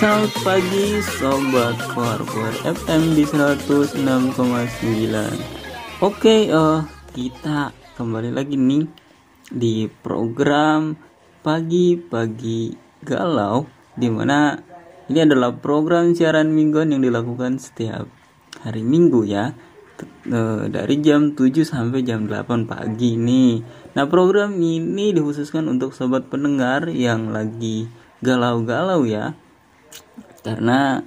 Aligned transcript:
Selamat 0.00 0.32
pagi 0.40 0.96
Sobat 1.04 1.76
Korpor 1.92 2.56
FM 2.64 3.20
di 3.20 3.20
106,9 3.28 4.00
Oke 6.00 6.48
uh, 6.48 6.80
kita 7.12 7.68
kembali 8.00 8.32
lagi 8.32 8.56
nih 8.56 8.88
di 9.52 9.92
program 10.00 10.96
Pagi-Pagi 11.44 12.72
Galau 13.04 13.68
Di 13.92 14.08
mana 14.08 14.56
ini 15.12 15.20
adalah 15.20 15.52
program 15.60 16.16
siaran 16.16 16.48
mingguan 16.48 16.96
yang 16.96 17.04
dilakukan 17.04 17.60
setiap 17.60 18.08
hari 18.64 18.80
minggu 18.80 19.28
ya 19.28 19.52
uh, 20.32 20.64
Dari 20.64 20.96
jam 21.04 21.36
7 21.36 21.60
sampai 21.60 22.00
jam 22.08 22.24
8 22.24 22.64
pagi 22.64 23.20
nih. 23.20 23.60
Nah 23.92 24.08
program 24.08 24.56
ini 24.56 25.12
dikhususkan 25.12 25.68
untuk 25.68 25.92
sobat 25.92 26.32
pendengar 26.32 26.88
yang 26.88 27.36
lagi 27.36 27.84
galau-galau 28.24 29.04
ya 29.04 29.36
karena 30.40 31.04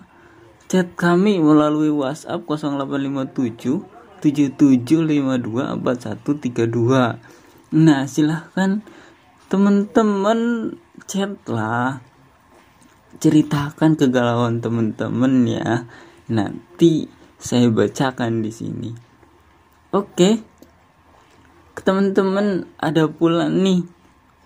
chat 0.71 0.95
kami 0.95 1.43
melalui 1.43 1.91
WhatsApp 1.91 2.47
0857 2.47 3.99
77524132 4.19 7.15
nah 7.69 8.09
silahkan 8.09 8.81
teman-teman 9.45 10.73
chat 11.05 11.37
lah 11.45 12.01
ceritakan 13.19 13.99
kegalauan 13.99 14.63
teman-teman 14.63 15.43
ya. 15.49 15.89
Nanti 16.29 17.09
saya 17.41 17.67
bacakan 17.67 18.45
di 18.45 18.51
sini. 18.53 18.91
Oke. 19.91 20.13
okay 20.13 20.33
teman-teman 21.83 22.67
ada 22.79 23.07
pula 23.07 23.47
nih. 23.47 23.85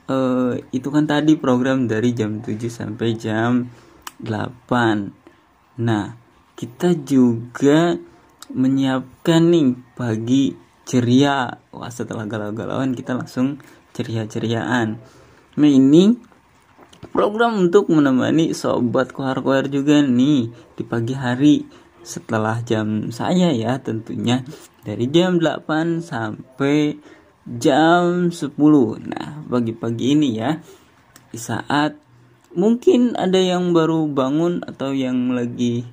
Uh, 0.04 0.60
itu 0.76 0.92
kan 0.92 1.08
tadi 1.08 1.40
program 1.40 1.88
dari 1.88 2.12
jam 2.12 2.44
7 2.44 2.60
sampai 2.68 3.16
jam 3.16 3.72
8 4.20 5.80
nah 5.80 6.20
kita 6.60 6.94
juga 7.08 7.98
menyiapkan 8.54 9.42
nih 9.50 9.68
pagi 9.98 10.54
ceria. 10.86 11.50
Wah 11.74 11.90
setelah 11.90 12.30
galau-galauan 12.30 12.94
kita 12.94 13.18
langsung 13.18 13.58
ceria-ceriaan. 13.96 15.00
Nah 15.58 15.70
ini 15.70 16.14
program 17.10 17.68
untuk 17.68 17.90
menemani 17.90 18.54
sobat 18.54 19.12
kohar-kohar 19.12 19.68
juga 19.68 20.06
nih 20.06 20.54
di 20.78 20.84
pagi 20.86 21.16
hari. 21.18 21.66
Setelah 22.04 22.60
jam 22.68 23.16
saya 23.16 23.56
ya 23.56 23.80
tentunya 23.80 24.44
dari 24.84 25.08
jam 25.08 25.40
8 25.40 26.04
sampai 26.04 27.00
jam 27.44 28.32
10 28.32 28.56
nah 29.04 29.44
pagi-pagi 29.52 30.16
ini 30.16 30.40
ya 30.40 30.64
di 31.30 31.40
saat 31.40 32.00
mungkin 32.56 33.20
ada 33.20 33.36
yang 33.36 33.76
baru 33.76 34.08
bangun 34.08 34.64
atau 34.64 34.96
yang 34.96 35.36
lagi 35.36 35.84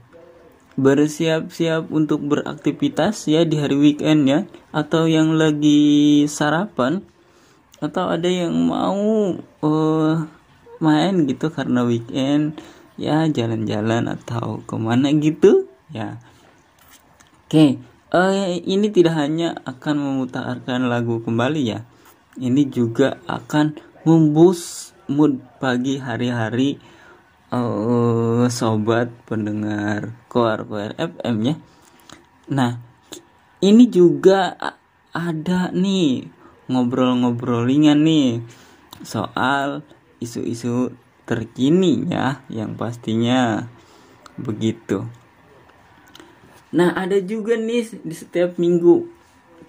bersiap-siap 0.79 1.91
untuk 1.91 2.23
beraktivitas 2.25 3.27
ya 3.27 3.43
di 3.43 3.59
hari 3.59 3.77
weekend 3.77 4.31
ya 4.31 4.41
atau 4.71 5.11
yang 5.11 5.35
lagi 5.35 6.25
sarapan 6.31 7.03
atau 7.83 8.13
ada 8.13 8.29
yang 8.31 8.55
mau 8.55 9.35
uh, 9.65 10.15
main 10.79 11.15
gitu 11.27 11.51
karena 11.51 11.83
weekend 11.83 12.61
ya 12.95 13.27
jalan-jalan 13.27 14.09
atau 14.13 14.61
ke 14.65 14.77
mana 14.77 15.09
gitu 15.17 15.69
ya. 15.91 16.21
Oke 17.49 17.51
okay 17.51 17.90
uh, 18.15 18.51
ini 18.59 18.91
tidak 18.91 19.15
hanya 19.17 19.55
akan 19.67 19.97
memutarkan 19.99 20.91
lagu 20.91 21.23
kembali 21.23 21.63
ya. 21.63 21.87
Ini 22.39 22.71
juga 22.71 23.19
akan 23.27 23.79
memboost 24.07 24.95
mood 25.11 25.43
pagi 25.59 25.99
hari-hari 25.99 26.79
uh, 27.51 28.47
sobat 28.47 29.11
pendengar 29.27 30.15
koar 30.31 30.63
koar 30.67 30.95
FM 30.97 31.37
ya. 31.43 31.55
Nah 32.51 32.79
ini 33.61 33.91
juga 33.91 34.55
ada 35.11 35.75
nih 35.75 36.31
ngobrol-ngobrol 36.71 37.67
ringan 37.67 38.07
nih 38.07 38.41
soal 39.03 39.83
isu-isu 40.23 40.95
terkini 41.27 42.07
ya 42.07 42.43
yang 42.47 42.79
pastinya 42.79 43.67
begitu 44.39 45.07
Nah, 46.71 46.95
ada 46.95 47.19
juga 47.19 47.59
nih 47.59 48.03
di 48.07 48.15
setiap 48.15 48.57
minggu 48.57 49.21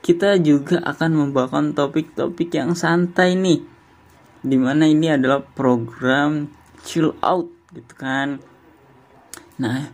kita 0.02 0.42
juga 0.42 0.82
akan 0.82 1.30
membawakan 1.30 1.78
topik-topik 1.78 2.50
yang 2.58 2.74
santai 2.74 3.38
nih. 3.38 3.62
Di 4.42 4.58
mana 4.58 4.90
ini 4.90 5.14
adalah 5.14 5.46
program 5.46 6.50
chill 6.82 7.14
out 7.22 7.46
gitu 7.70 7.94
kan. 7.94 8.42
Nah, 9.62 9.94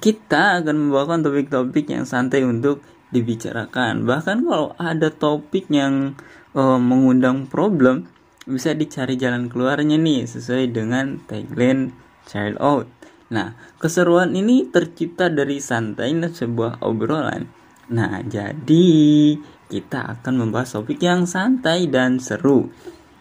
kita 0.00 0.64
akan 0.64 0.88
membawakan 0.88 1.20
topik-topik 1.20 1.92
yang 1.92 2.08
santai 2.08 2.40
untuk 2.48 2.80
dibicarakan. 3.12 4.08
Bahkan 4.08 4.48
kalau 4.48 4.72
ada 4.80 5.12
topik 5.12 5.68
yang 5.68 6.16
uh, 6.56 6.80
mengundang 6.80 7.44
problem, 7.44 8.08
bisa 8.48 8.72
dicari 8.72 9.20
jalan 9.20 9.52
keluarnya 9.52 10.00
nih 10.00 10.24
sesuai 10.24 10.72
dengan 10.72 11.20
tagline 11.28 11.92
child 12.24 12.56
out. 12.56 12.88
Nah, 13.30 13.54
keseruan 13.78 14.34
ini 14.34 14.66
tercipta 14.66 15.30
dari 15.30 15.62
santai 15.62 16.10
sebuah 16.14 16.82
obrolan. 16.82 17.46
Nah, 17.90 18.22
jadi 18.26 19.38
kita 19.70 20.18
akan 20.18 20.34
membahas 20.46 20.74
topik 20.78 20.98
yang 21.02 21.30
santai 21.30 21.86
dan 21.86 22.18
seru. 22.18 22.70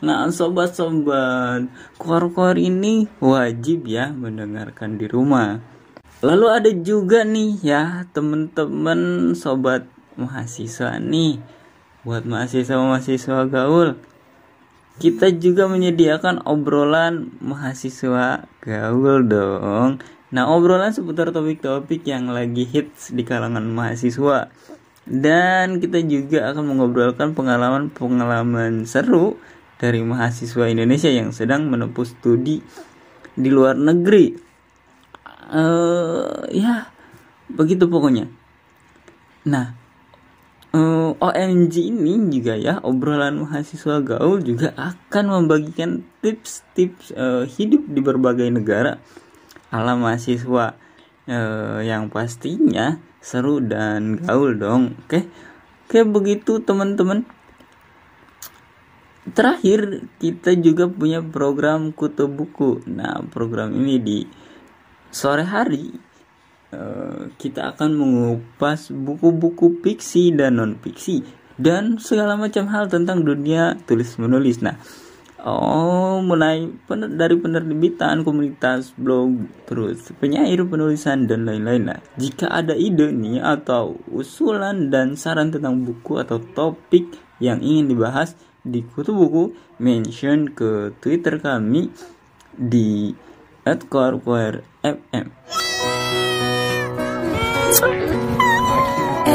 Nah, 0.02 0.26
sobat-sobat, 0.34 1.70
kuar-kuar 2.02 2.58
ini 2.58 3.06
wajib 3.22 3.86
ya 3.86 4.10
mendengarkan 4.10 4.98
di 4.98 5.06
rumah. 5.06 5.62
Lalu 6.20 6.48
ada 6.52 6.72
juga 6.74 7.24
nih 7.24 7.64
ya 7.64 8.04
teman-teman 8.12 9.32
sobat 9.38 9.88
mahasiswa 10.20 11.00
nih 11.00 11.40
buat 12.04 12.28
mahasiswa-mahasiswa 12.28 13.48
gaul 13.48 13.96
kita 15.00 15.32
juga 15.32 15.72
menyediakan 15.72 16.44
obrolan 16.44 17.32
mahasiswa 17.40 18.44
gaul 18.60 19.24
dong. 19.24 20.04
Nah, 20.30 20.46
obrolan 20.52 20.92
seputar 20.92 21.32
topik-topik 21.32 22.04
yang 22.04 22.30
lagi 22.30 22.68
hits 22.68 23.16
di 23.16 23.24
kalangan 23.24 23.64
mahasiswa. 23.64 24.52
Dan 25.10 25.82
kita 25.82 26.04
juga 26.06 26.52
akan 26.54 26.76
mengobrolkan 26.76 27.34
pengalaman-pengalaman 27.34 28.86
seru 28.86 29.40
dari 29.80 30.04
mahasiswa 30.04 30.68
Indonesia 30.68 31.10
yang 31.10 31.32
sedang 31.32 31.66
menempuh 31.72 32.06
studi 32.06 32.60
di 33.34 33.50
luar 33.50 33.80
negeri. 33.80 34.36
Uh, 35.50 36.46
ya, 36.52 36.92
begitu 37.50 37.88
pokoknya. 37.90 38.30
Nah, 39.48 39.79
uh, 40.74 41.12
eh, 41.12 41.12
OMG 41.18 41.90
ini 41.90 42.30
juga 42.30 42.54
ya 42.58 42.78
obrolan 42.86 43.42
mahasiswa 43.42 44.02
gaul 44.02 44.42
juga 44.46 44.74
akan 44.78 45.26
membagikan 45.42 46.06
tips-tips 46.22 47.14
uh, 47.16 47.46
hidup 47.46 47.86
di 47.90 48.00
berbagai 48.02 48.50
negara. 48.50 49.02
Ala 49.70 49.94
mahasiswa 49.94 50.78
uh, 51.30 51.80
yang 51.86 52.10
pastinya 52.10 52.98
seru 53.22 53.62
dan 53.62 54.22
gaul 54.22 54.58
dong. 54.58 54.98
Oke 55.06 55.06
okay? 55.06 55.24
oke 55.86 56.00
begitu 56.10 56.62
teman-teman. 56.62 57.26
Terakhir 59.30 60.10
kita 60.18 60.58
juga 60.58 60.90
punya 60.90 61.22
program 61.22 61.94
kutu 61.94 62.26
buku. 62.26 62.82
Nah 62.90 63.22
program 63.30 63.78
ini 63.78 64.02
di 64.02 64.20
sore 65.14 65.46
hari 65.46 66.09
kita 67.42 67.74
akan 67.74 67.98
mengupas 67.98 68.94
buku-buku 68.94 69.82
fiksi 69.82 70.30
dan 70.38 70.62
non 70.62 70.78
fiksi 70.78 71.26
dan 71.60 72.00
segala 72.00 72.40
macam 72.40 72.70
hal 72.72 72.88
tentang 72.88 73.26
dunia 73.26 73.76
tulis 73.90 74.16
menulis. 74.16 74.64
Nah, 74.64 74.80
oh 75.44 76.24
mulai 76.24 76.72
pener 76.88 77.12
dari 77.12 77.36
penerbitan 77.36 78.24
komunitas 78.24 78.96
blog 78.96 79.50
terus 79.68 80.14
penyair 80.22 80.64
penulisan 80.64 81.28
dan 81.28 81.44
lain-lain. 81.44 81.92
Nah, 81.92 82.00
jika 82.16 82.48
ada 82.48 82.78
ide 82.78 83.12
nih 83.12 83.44
atau 83.44 84.00
usulan 84.08 84.88
dan 84.88 85.20
saran 85.20 85.52
tentang 85.52 85.84
buku 85.84 86.22
atau 86.22 86.40
topik 86.40 87.18
yang 87.44 87.60
ingin 87.60 87.92
dibahas 87.92 88.40
di 88.64 88.84
kutu 88.84 89.12
buku 89.16 89.56
mention 89.84 90.52
ke 90.52 90.96
Twitter 91.04 91.40
kami 91.44 91.92
di 92.56 93.16
@core 93.64 94.64
FM. 94.84 95.28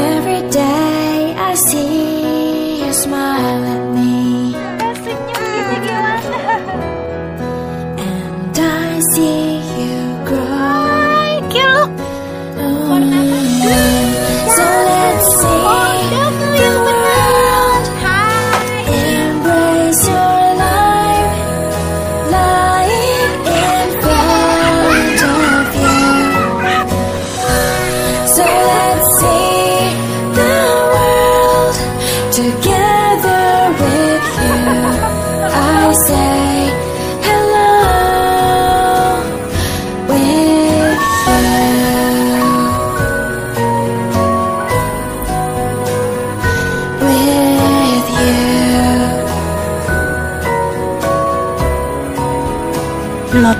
Every 0.07 0.41
day 0.51 1.35
I 1.37 1.55
see 1.55 2.85
you 2.85 2.91
smile 2.91 3.54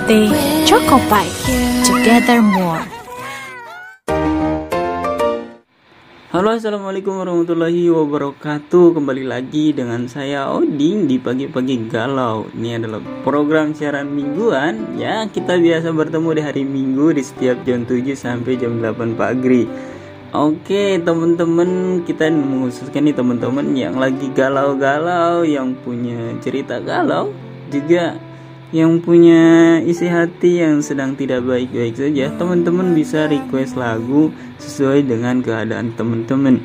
Lotte 0.06 0.30
Choco 0.70 1.02
Pie. 1.10 1.34
Together 1.82 2.38
more. 2.38 2.86
Halo 6.30 6.54
assalamualaikum 6.54 7.26
warahmatullahi 7.26 7.90
wabarakatuh 7.90 9.02
Kembali 9.02 9.26
lagi 9.26 9.74
dengan 9.74 10.06
saya 10.06 10.54
Oding 10.54 11.10
di 11.10 11.18
pagi-pagi 11.18 11.90
galau 11.90 12.46
Ini 12.54 12.78
adalah 12.78 13.02
program 13.26 13.74
siaran 13.74 14.14
mingguan 14.14 14.94
Ya 14.94 15.26
kita 15.26 15.58
biasa 15.58 15.90
bertemu 15.90 16.30
di 16.38 16.42
hari 16.46 16.62
minggu 16.62 17.18
Di 17.18 17.26
setiap 17.26 17.66
jam 17.66 17.90
7 17.90 18.06
sampai 18.14 18.62
jam 18.62 18.78
8 18.78 19.18
pagi 19.18 19.66
Oke 20.38 21.02
teman-teman 21.02 22.04
kita 22.06 22.30
mengkhususkan 22.30 23.10
nih 23.10 23.18
teman-teman 23.18 23.74
yang 23.74 23.98
lagi 23.98 24.30
galau-galau 24.30 25.42
Yang 25.42 25.82
punya 25.82 26.38
cerita 26.46 26.78
galau 26.78 27.34
Juga 27.74 28.22
yang 28.76 29.00
punya 29.00 29.80
isi 29.80 30.12
hati 30.12 30.60
yang 30.60 30.84
sedang 30.84 31.16
tidak 31.16 31.48
baik-baik 31.48 31.96
saja, 31.96 32.28
teman-teman 32.36 32.92
bisa 32.92 33.24
request 33.32 33.80
lagu 33.80 34.36
sesuai 34.60 35.08
dengan 35.08 35.40
keadaan 35.40 35.96
teman-teman. 35.96 36.60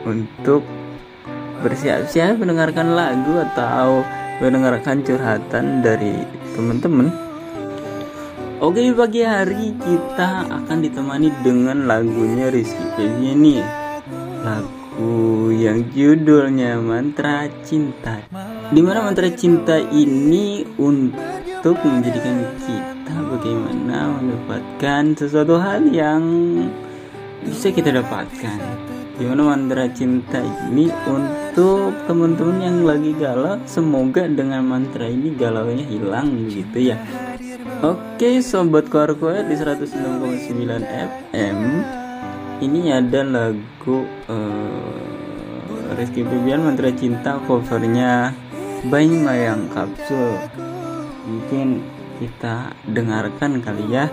untuk 0.06 0.62
bersiap-siap 1.66 2.38
mendengarkan 2.38 2.94
lagu 2.94 3.42
atau 3.42 4.06
mendengarkan 4.38 5.02
curhatan 5.02 5.82
dari 5.82 6.14
teman-teman. 6.54 7.10
Oke 8.58 8.82
di 8.82 8.94
pagi 8.94 9.22
hari 9.22 9.74
kita 9.78 10.50
akan 10.50 10.78
ditemani 10.82 11.30
dengan 11.46 11.86
lagunya 11.86 12.50
Rizky 12.50 12.90
Febian 12.98 13.38
nih 13.38 13.62
Lagu 14.42 15.54
yang 15.54 15.86
judulnya 15.94 16.82
Mantra 16.82 17.46
Cinta. 17.62 18.18
Di 18.68 18.82
mana 18.82 19.06
mantra 19.06 19.30
cinta 19.30 19.78
ini 19.78 20.66
untuk 20.82 21.47
menjadikan 21.66 22.46
kita 22.62 23.16
bagaimana 23.34 24.14
mendapatkan 24.22 25.04
sesuatu 25.18 25.58
hal 25.58 25.90
yang 25.90 26.22
bisa 27.42 27.74
kita 27.74 27.90
dapatkan. 27.90 28.60
Di 29.18 29.26
mana 29.26 29.50
mantra 29.50 29.90
cinta 29.90 30.38
ini 30.70 30.94
untuk 31.10 31.90
teman-teman 32.06 32.62
yang 32.62 32.78
lagi 32.86 33.18
galau 33.18 33.58
Semoga 33.66 34.30
dengan 34.30 34.62
mantra 34.62 35.10
ini 35.10 35.34
galaunya 35.34 35.82
hilang 35.90 36.46
gitu 36.54 36.94
ya. 36.94 37.02
Oke 37.82 38.46
sobat 38.46 38.90
Korkoer 38.94 39.46
di 39.46 39.58
106,9 39.58 39.90
FM 40.86 41.58
Ini 42.58 42.82
ada 42.90 43.22
lagu 43.22 44.02
uh, 44.30 45.94
Rizky 45.94 46.26
Febian 46.26 46.66
Mantra 46.66 46.90
Cinta 46.94 47.38
covernya 47.46 48.34
Bayi 48.90 49.14
Mayang 49.22 49.70
Kapsul 49.70 50.42
Mungkin 51.28 51.84
kita 52.24 52.72
dengarkan 52.88 53.60
kali 53.60 53.86
ya. 53.92 54.08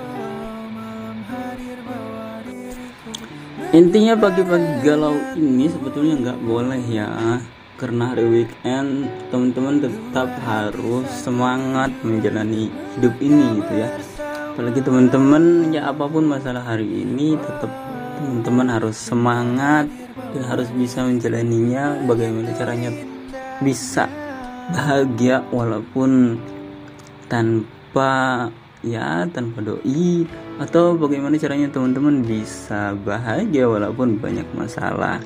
Intinya 3.70 4.14
pagi-pagi 4.18 4.86
galau 4.86 5.14
ini 5.34 5.66
sebetulnya 5.66 6.14
nggak 6.18 6.40
boleh 6.46 6.82
ya 6.90 7.38
karena 7.74 8.14
hari 8.14 8.26
weekend 8.26 9.10
teman-teman 9.34 9.82
tetap 9.82 10.30
harus 10.46 11.10
semangat 11.10 11.90
menjalani 12.06 12.70
hidup 12.94 13.14
ini 13.18 13.62
gitu 13.62 13.72
ya. 13.78 13.88
Apalagi 14.54 14.78
teman-teman 14.82 15.74
ya 15.74 15.90
apa 15.90 16.06
pun 16.06 16.26
masalah 16.26 16.62
hari 16.62 16.86
ini 16.86 17.34
tetap 17.34 17.70
teman-teman 18.18 18.66
harus 18.70 18.94
semangat 18.94 19.90
dan 20.34 20.42
harus 20.46 20.70
bisa 20.70 21.02
menjalaninya 21.02 21.98
bagaimana 22.06 22.54
caranya 22.54 22.94
bisa 23.58 24.06
bahagia 24.70 25.42
walaupun 25.50 26.38
tanpa 27.34 28.46
ya 28.86 29.26
tanpa 29.34 29.58
doi 29.58 30.22
atau 30.62 30.94
bagaimana 30.94 31.34
caranya 31.34 31.66
teman-teman 31.66 32.22
bisa 32.22 32.94
bahagia 33.02 33.66
walaupun 33.66 34.22
banyak 34.22 34.46
masalah. 34.54 35.18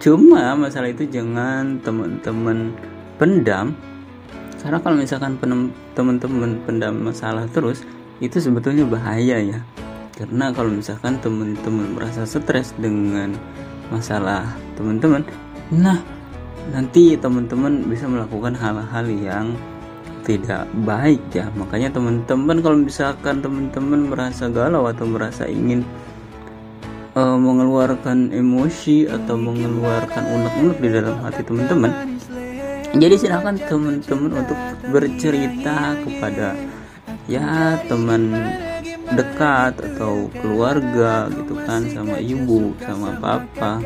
Cuma 0.00 0.56
masalah 0.56 0.88
itu 0.88 1.04
jangan 1.04 1.76
teman-teman 1.84 2.72
pendam. 3.20 3.76
Karena 4.56 4.80
kalau 4.80 4.96
misalkan 4.96 5.36
teman-teman 5.92 6.56
pendam 6.64 7.04
masalah 7.04 7.44
terus 7.52 7.84
itu 8.24 8.40
sebetulnya 8.40 8.88
bahaya 8.88 9.36
ya. 9.36 9.60
Karena 10.16 10.48
kalau 10.56 10.72
misalkan 10.72 11.20
teman-teman 11.20 11.92
merasa 11.92 12.24
stres 12.24 12.72
dengan 12.80 13.36
masalah 13.92 14.48
teman-teman 14.74 15.22
nah 15.70 15.98
nanti 16.74 17.14
teman-teman 17.14 17.86
bisa 17.86 18.10
melakukan 18.10 18.54
hal-hal 18.54 19.06
yang 19.06 19.54
tidak 20.26 20.66
baik 20.82 21.22
ya. 21.30 21.46
Makanya 21.54 21.94
teman-teman 21.94 22.58
kalau 22.58 22.76
misalkan 22.82 23.38
teman-teman 23.38 24.10
merasa 24.10 24.50
galau 24.50 24.90
atau 24.90 25.06
merasa 25.06 25.46
ingin 25.46 25.86
uh, 27.16 27.38
mengeluarkan 27.38 28.34
emosi 28.34 29.08
atau 29.08 29.38
mengeluarkan 29.40 30.22
unek-unek 30.26 30.78
di 30.82 30.88
dalam 30.92 31.16
hati 31.24 31.40
teman-teman 31.46 31.90
jadi 32.96 33.14
silakan 33.20 33.60
teman-teman 33.60 34.32
untuk 34.44 34.58
bercerita 34.88 35.96
kepada 36.00 36.56
ya 37.28 37.76
teman 37.84 38.32
dekat 39.06 39.78
atau 39.78 40.26
keluarga 40.34 41.30
gitu 41.30 41.54
kan 41.62 41.86
sama 41.92 42.18
ibu 42.18 42.74
sama 42.82 43.14
papa 43.22 43.78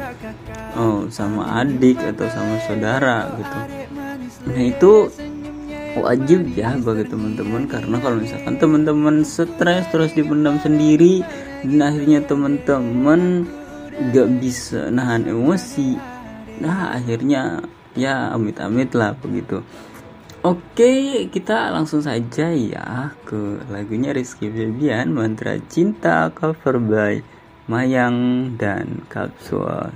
oh 0.78 1.10
sama 1.12 1.60
adik 1.60 2.00
atau 2.00 2.24
sama 2.32 2.56
saudara 2.64 3.28
gitu. 3.36 3.58
Nah 4.48 4.62
itu 4.64 4.92
wajib 5.98 6.46
ya 6.54 6.78
bagi 6.78 7.02
teman-teman 7.08 7.66
karena 7.66 7.96
kalau 7.98 8.16
misalkan 8.22 8.54
teman-teman 8.60 9.26
stres 9.26 9.90
terus 9.90 10.14
dipendam 10.14 10.60
sendiri 10.62 11.26
dan 11.66 11.80
akhirnya 11.82 12.20
teman-teman 12.22 13.48
gak 14.14 14.28
bisa 14.38 14.86
nahan 14.92 15.26
emosi 15.26 15.98
nah 16.62 16.94
akhirnya 16.94 17.64
ya 17.98 18.30
amit-amit 18.30 18.94
lah 18.94 19.16
begitu 19.18 19.64
Oke, 20.40 21.28
kita 21.28 21.68
langsung 21.68 22.00
saja 22.00 22.48
ya 22.48 23.12
ke 23.28 23.60
lagunya 23.68 24.16
Rizky 24.16 24.48
Febian, 24.48 25.12
Mantra 25.12 25.60
Cinta 25.68 26.32
cover 26.32 26.80
by 26.80 27.20
Mayang 27.68 28.48
dan 28.56 29.04
Kapsul. 29.12 29.92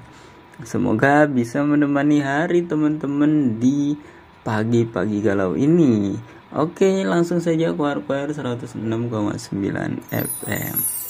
Semoga 0.69 1.25
bisa 1.25 1.65
menemani 1.65 2.21
hari 2.21 2.61
teman-teman 2.61 3.57
di 3.57 3.97
pagi-pagi 4.45 5.25
galau 5.25 5.57
ini. 5.57 6.15
Oke, 6.55 7.03
langsung 7.03 7.43
saja 7.43 7.75
ke 7.75 7.81
Warfare 7.81 8.31
106,9 8.31 8.79
FM. 10.15 11.04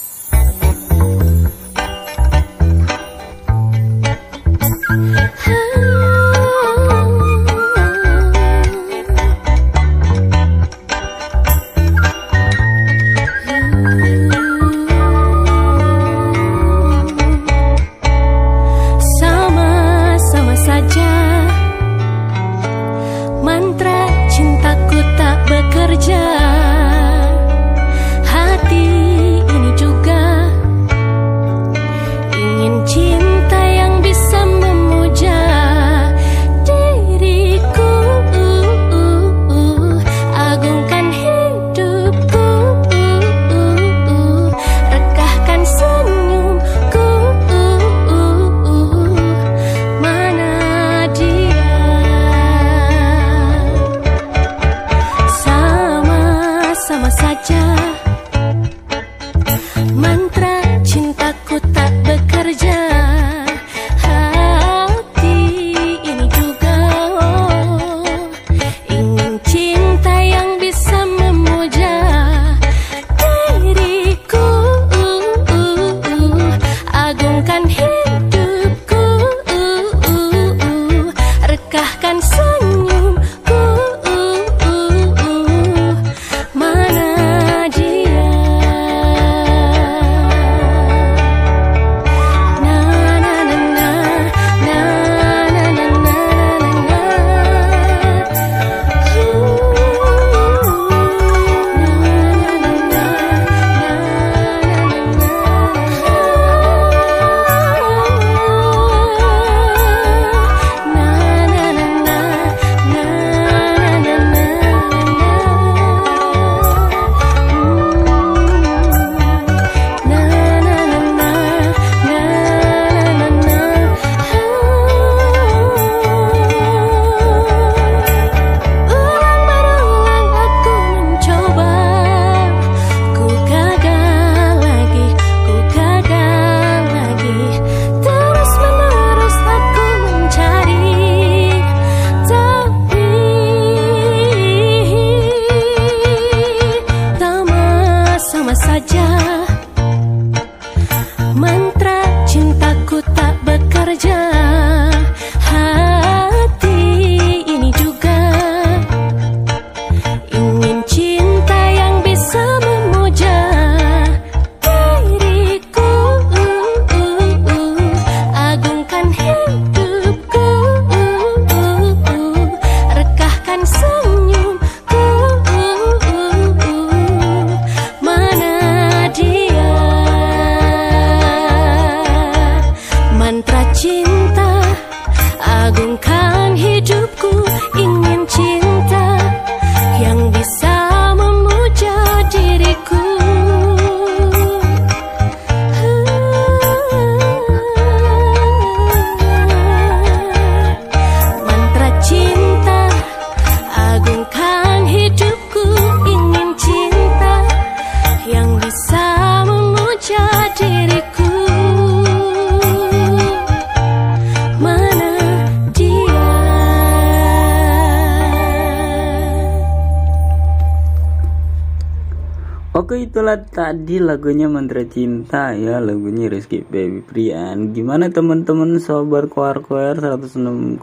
Itulah 222.99 223.39
tadi 223.39 224.03
lagunya 224.03 224.51
Mantra 224.51 224.83
Cinta 224.83 225.55
ya 225.55 225.79
lagunya 225.79 226.27
Rizky 226.27 226.67
Baby 226.67 227.07
Prian. 227.07 227.71
Gimana 227.71 228.11
teman-teman 228.11 228.83
sobat 228.83 229.31
koar 229.31 229.63
koar 229.63 229.95
106,9 229.95 230.83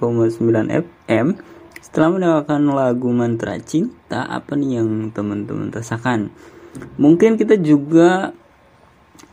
FM 0.71 1.35
setelah 1.83 2.09
mendengarkan 2.15 2.63
lagu 2.71 3.11
Mantra 3.11 3.59
Cinta 3.59 4.23
apa 4.23 4.55
nih 4.55 4.79
yang 4.79 5.11
teman-teman 5.11 5.67
rasakan? 5.67 6.31
Mungkin 6.95 7.35
kita 7.35 7.59
juga 7.59 8.31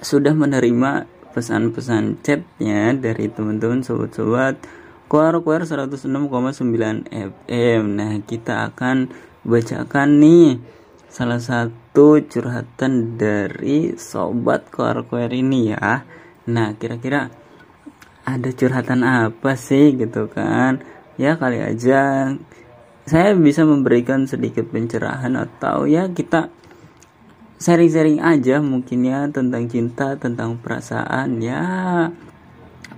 sudah 0.02 0.34
menerima 0.34 1.06
pesan-pesan 1.30 2.26
chatnya 2.26 2.90
dari 2.98 3.30
teman-teman 3.30 3.86
sobat-sobat 3.86 4.58
koar 5.06 5.38
koar 5.46 5.62
106,9 5.62 6.10
FM 7.06 7.82
nah 7.94 8.18
kita 8.18 8.74
akan 8.74 9.14
bacakan 9.46 10.08
nih 10.18 10.77
salah 11.18 11.42
satu 11.42 12.22
curhatan 12.30 13.18
dari 13.18 13.98
sobat 13.98 14.70
koar-koar 14.70 15.34
ini 15.34 15.75
ya. 15.75 16.06
Nah, 16.46 16.78
kira-kira 16.78 17.26
ada 18.22 18.50
curhatan 18.54 19.02
apa 19.02 19.58
sih 19.58 19.98
gitu 19.98 20.30
kan? 20.30 20.78
Ya 21.18 21.34
kali 21.34 21.58
aja 21.58 22.30
saya 23.02 23.34
bisa 23.34 23.66
memberikan 23.66 24.30
sedikit 24.30 24.70
pencerahan 24.70 25.34
atau 25.34 25.90
ya 25.90 26.06
kita 26.06 26.54
sharing-sharing 27.58 28.22
aja 28.22 28.62
mungkin 28.62 29.02
ya 29.02 29.26
tentang 29.26 29.66
cinta, 29.66 30.14
tentang 30.14 30.54
perasaan 30.62 31.42
ya. 31.42 31.66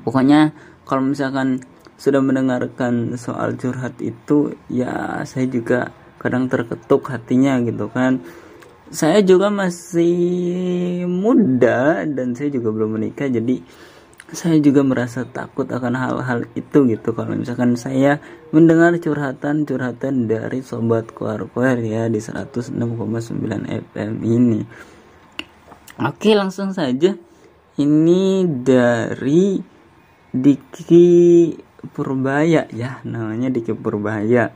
Pokoknya 0.04 0.52
kalau 0.84 1.08
misalkan 1.08 1.64
sudah 1.96 2.20
mendengarkan 2.20 3.16
soal 3.16 3.56
curhat 3.56 3.96
itu 4.04 4.52
ya 4.68 5.24
saya 5.24 5.48
juga 5.48 5.88
kadang 6.20 6.52
terketuk 6.52 7.08
hatinya 7.08 7.56
gitu 7.64 7.88
kan. 7.88 8.20
Saya 8.92 9.24
juga 9.24 9.48
masih 9.48 11.06
muda 11.08 12.04
dan 12.04 12.36
saya 12.36 12.52
juga 12.52 12.74
belum 12.74 13.00
menikah 13.00 13.30
jadi 13.32 13.62
saya 14.30 14.62
juga 14.62 14.86
merasa 14.86 15.26
takut 15.26 15.66
akan 15.66 15.94
hal-hal 15.98 16.46
itu 16.54 16.86
gitu. 16.86 17.10
Kalau 17.10 17.34
misalkan 17.34 17.74
saya 17.74 18.22
mendengar 18.54 18.94
curhatan-curhatan 18.94 20.30
dari 20.30 20.62
sobat 20.62 21.10
kuar-kuar 21.10 21.82
ya 21.82 22.06
di 22.06 22.22
106,9 22.22 22.78
FM 23.90 24.12
ini. 24.22 24.62
Oke 26.00 26.32
langsung 26.38 26.70
saja. 26.70 27.14
Ini 27.74 28.46
dari 28.62 29.58
Diki 30.30 31.06
Purbaya 31.90 32.70
ya 32.70 33.02
namanya 33.02 33.50
Diki 33.50 33.74
Purbaya. 33.74 34.54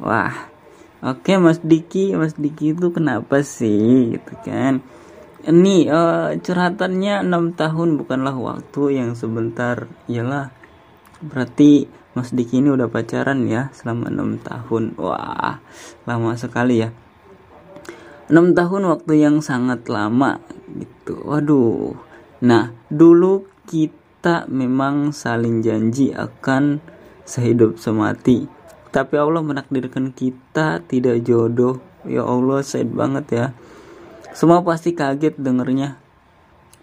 Wah 0.00 0.59
Oke 1.00 1.40
Mas 1.40 1.64
Diki, 1.64 2.12
Mas 2.12 2.36
Diki 2.36 2.76
itu 2.76 2.92
kenapa 2.92 3.40
sih 3.40 4.12
gitu 4.20 4.36
kan? 4.44 4.84
Ini 5.40 5.88
uh, 5.88 6.36
curhatannya 6.36 7.24
6 7.24 7.56
tahun 7.56 7.96
bukanlah 7.96 8.36
waktu 8.36 9.00
yang 9.00 9.16
sebentar. 9.16 9.88
Iyalah. 10.04 10.52
Berarti 11.24 11.88
Mas 12.12 12.36
Diki 12.36 12.60
ini 12.60 12.68
udah 12.68 12.92
pacaran 12.92 13.48
ya 13.48 13.72
selama 13.72 14.12
6 14.12 14.44
tahun. 14.44 15.00
Wah, 15.00 15.64
lama 16.04 16.36
sekali 16.36 16.84
ya. 16.84 16.92
6 18.28 18.52
tahun 18.52 18.82
waktu 18.92 19.24
yang 19.24 19.40
sangat 19.40 19.88
lama 19.88 20.36
gitu. 20.76 21.16
Waduh. 21.24 21.96
Nah, 22.44 22.76
dulu 22.92 23.48
kita 23.64 24.44
memang 24.52 25.16
saling 25.16 25.64
janji 25.64 26.12
akan 26.12 26.84
sehidup 27.24 27.80
semati 27.80 28.59
tapi 28.90 29.14
Allah 29.14 29.42
menakdirkan 29.42 30.10
kita 30.10 30.82
tidak 30.90 31.22
jodoh. 31.22 31.78
Ya 32.02 32.26
Allah 32.26 32.66
sad 32.66 32.90
banget 32.90 33.26
ya. 33.30 33.46
Semua 34.34 34.66
pasti 34.66 34.94
kaget 34.94 35.38
dengernya. 35.38 35.98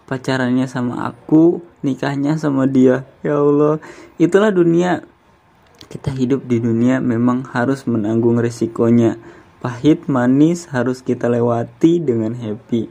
Pacarannya 0.08 0.72
sama 0.72 1.04
aku 1.04 1.60
nikahnya 1.84 2.40
sama 2.40 2.64
dia. 2.64 3.04
Ya 3.28 3.44
Allah 3.44 3.84
itulah 4.16 4.56
dunia. 4.56 5.04
Kita 5.88 6.16
hidup 6.16 6.48
di 6.48 6.64
dunia 6.64 7.04
memang 7.04 7.44
harus 7.52 7.84
menanggung 7.84 8.40
resikonya. 8.40 9.20
Pahit 9.60 10.08
manis 10.08 10.72
harus 10.72 11.04
kita 11.04 11.28
lewati 11.28 12.00
dengan 12.00 12.40
happy. 12.40 12.88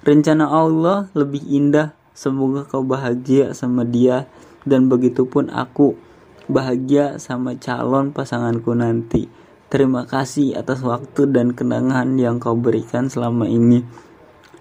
Rencana 0.00 0.48
Allah 0.48 1.12
lebih 1.12 1.44
indah. 1.44 1.92
Semoga 2.16 2.64
kau 2.64 2.80
bahagia 2.80 3.52
sama 3.52 3.84
dia. 3.84 4.24
Dan 4.64 4.88
begitupun 4.88 5.52
aku 5.52 6.05
bahagia 6.46 7.18
sama 7.22 7.54
calon 7.58 8.10
pasanganku 8.14 8.74
nanti. 8.74 9.28
Terima 9.66 10.06
kasih 10.06 10.54
atas 10.54 10.82
waktu 10.86 11.26
dan 11.30 11.52
kenangan 11.52 12.14
yang 12.18 12.38
kau 12.38 12.54
berikan 12.54 13.10
selama 13.10 13.50
ini. 13.50 13.82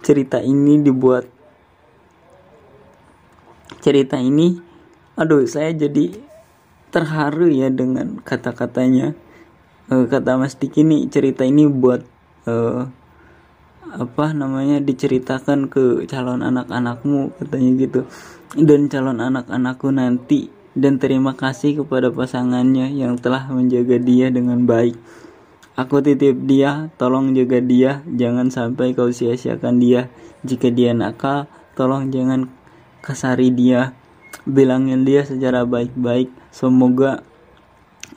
Cerita 0.02 0.42
ini 0.42 0.82
dibuat 0.82 1.36
cerita 3.86 4.18
ini 4.18 4.58
aduh 5.14 5.46
saya 5.46 5.70
jadi 5.70 6.18
terharu 6.90 7.54
ya 7.54 7.70
dengan 7.70 8.18
kata-katanya 8.18 9.14
uh, 9.94 10.10
kata 10.10 10.42
Mas 10.42 10.58
Diki 10.58 10.82
nih 10.82 11.06
cerita 11.14 11.46
ini 11.46 11.70
buat 11.70 12.02
uh, 12.50 12.90
apa 13.86 14.26
namanya 14.34 14.82
diceritakan 14.82 15.70
ke 15.70 16.10
calon 16.10 16.42
anak-anakmu 16.42 17.38
katanya 17.38 17.72
gitu 17.78 18.02
dan 18.58 18.90
calon 18.90 19.22
anak-anakku 19.22 19.94
nanti 19.94 20.50
dan 20.76 21.00
terima 21.00 21.32
kasih 21.34 21.82
kepada 21.82 22.12
pasangannya 22.12 22.92
yang 22.92 23.16
telah 23.16 23.48
menjaga 23.48 23.96
dia 23.96 24.28
dengan 24.28 24.68
baik. 24.68 25.00
Aku 25.76 26.00
titip 26.04 26.40
dia, 26.48 26.92
tolong 27.00 27.36
jaga 27.36 27.60
dia, 27.60 28.04
jangan 28.08 28.48
sampai 28.52 28.96
kau 28.96 29.12
sia-siakan 29.12 29.80
dia. 29.80 30.08
Jika 30.44 30.72
dia 30.72 30.96
nakal, 30.96 31.48
tolong 31.76 32.12
jangan 32.12 32.48
kasari 33.04 33.52
dia. 33.52 33.96
Bilangin 34.48 35.04
dia 35.04 35.28
secara 35.28 35.68
baik-baik. 35.68 36.32
Semoga 36.52 37.24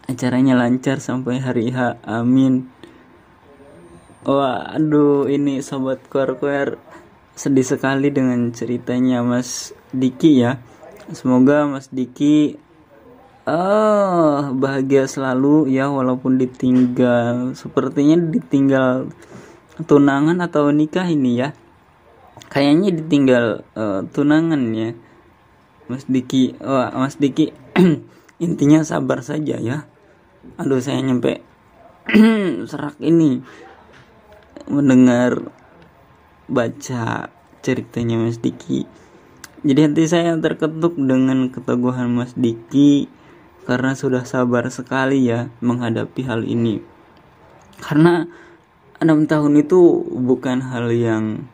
acaranya 0.07 0.55
lancar 0.55 1.03
sampai 1.03 1.43
hari 1.43 1.75
H. 1.75 1.99
Amin. 2.07 2.71
Wah, 4.23 4.75
aduh 4.79 5.27
ini 5.31 5.59
sobat 5.59 5.99
kuar-kuar 6.11 6.79
sedih 7.39 7.67
sekali 7.67 8.11
dengan 8.11 8.51
ceritanya 8.51 9.23
Mas 9.23 9.71
Diki 9.95 10.43
ya 10.43 10.59
semoga 11.17 11.65
Mas 11.65 11.89
Diki 11.89 12.61
oh, 13.49 14.53
bahagia 14.53 15.09
selalu 15.09 15.73
ya 15.73 15.89
walaupun 15.89 16.37
ditinggal. 16.37 17.57
Sepertinya 17.57 18.21
ditinggal 18.21 19.09
tunangan 19.89 20.39
atau 20.45 20.69
nikah 20.69 21.09
ini 21.09 21.41
ya. 21.41 21.57
Kayaknya 22.49 22.91
ditinggal 22.93 23.45
uh, 23.73 24.01
tunangan 24.13 24.63
ya. 24.77 24.93
Mas 25.89 26.05
Diki 26.05 26.53
oh, 26.61 26.93
Mas 26.93 27.17
Diki 27.17 27.57
intinya 28.45 28.85
sabar 28.85 29.25
saja 29.25 29.57
ya. 29.57 29.89
Aduh 30.61 30.81
saya 30.85 31.01
nyampe 31.01 31.41
serak 32.71 32.97
ini 33.01 33.41
mendengar 34.69 35.49
baca 36.49 37.33
ceritanya 37.65 38.21
Mas 38.21 38.41
Diki 38.41 38.85
jadi 39.67 39.91
hati 39.91 40.07
saya 40.07 40.39
terketuk 40.39 40.95
dengan 40.95 41.51
keteguhan 41.51 42.15
Mas 42.15 42.31
Diki 42.39 43.11
karena 43.67 43.99
sudah 43.99 44.23
sabar 44.23 44.71
sekali 44.71 45.27
ya 45.27 45.51
menghadapi 45.59 46.23
hal 46.25 46.47
ini. 46.47 46.79
Karena 47.83 48.25
enam 49.03 49.27
tahun 49.27 49.59
itu 49.59 50.07
bukan 50.15 50.63
hal 50.63 50.95
yang 50.95 51.47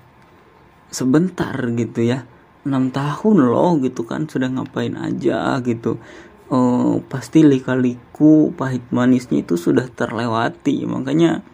sebentar 0.92 1.56
gitu 1.74 2.04
ya. 2.04 2.28
enam 2.64 2.88
tahun 2.88 3.52
loh 3.52 3.76
gitu 3.84 4.08
kan 4.08 4.24
sudah 4.24 4.48
ngapain 4.48 4.96
aja 4.96 5.60
gitu. 5.60 6.00
Oh, 6.48 7.04
pasti 7.12 7.44
lika-liku 7.44 8.56
pahit 8.56 8.80
manisnya 8.88 9.44
itu 9.44 9.60
sudah 9.60 9.84
terlewati. 9.92 10.88
Makanya 10.88 11.44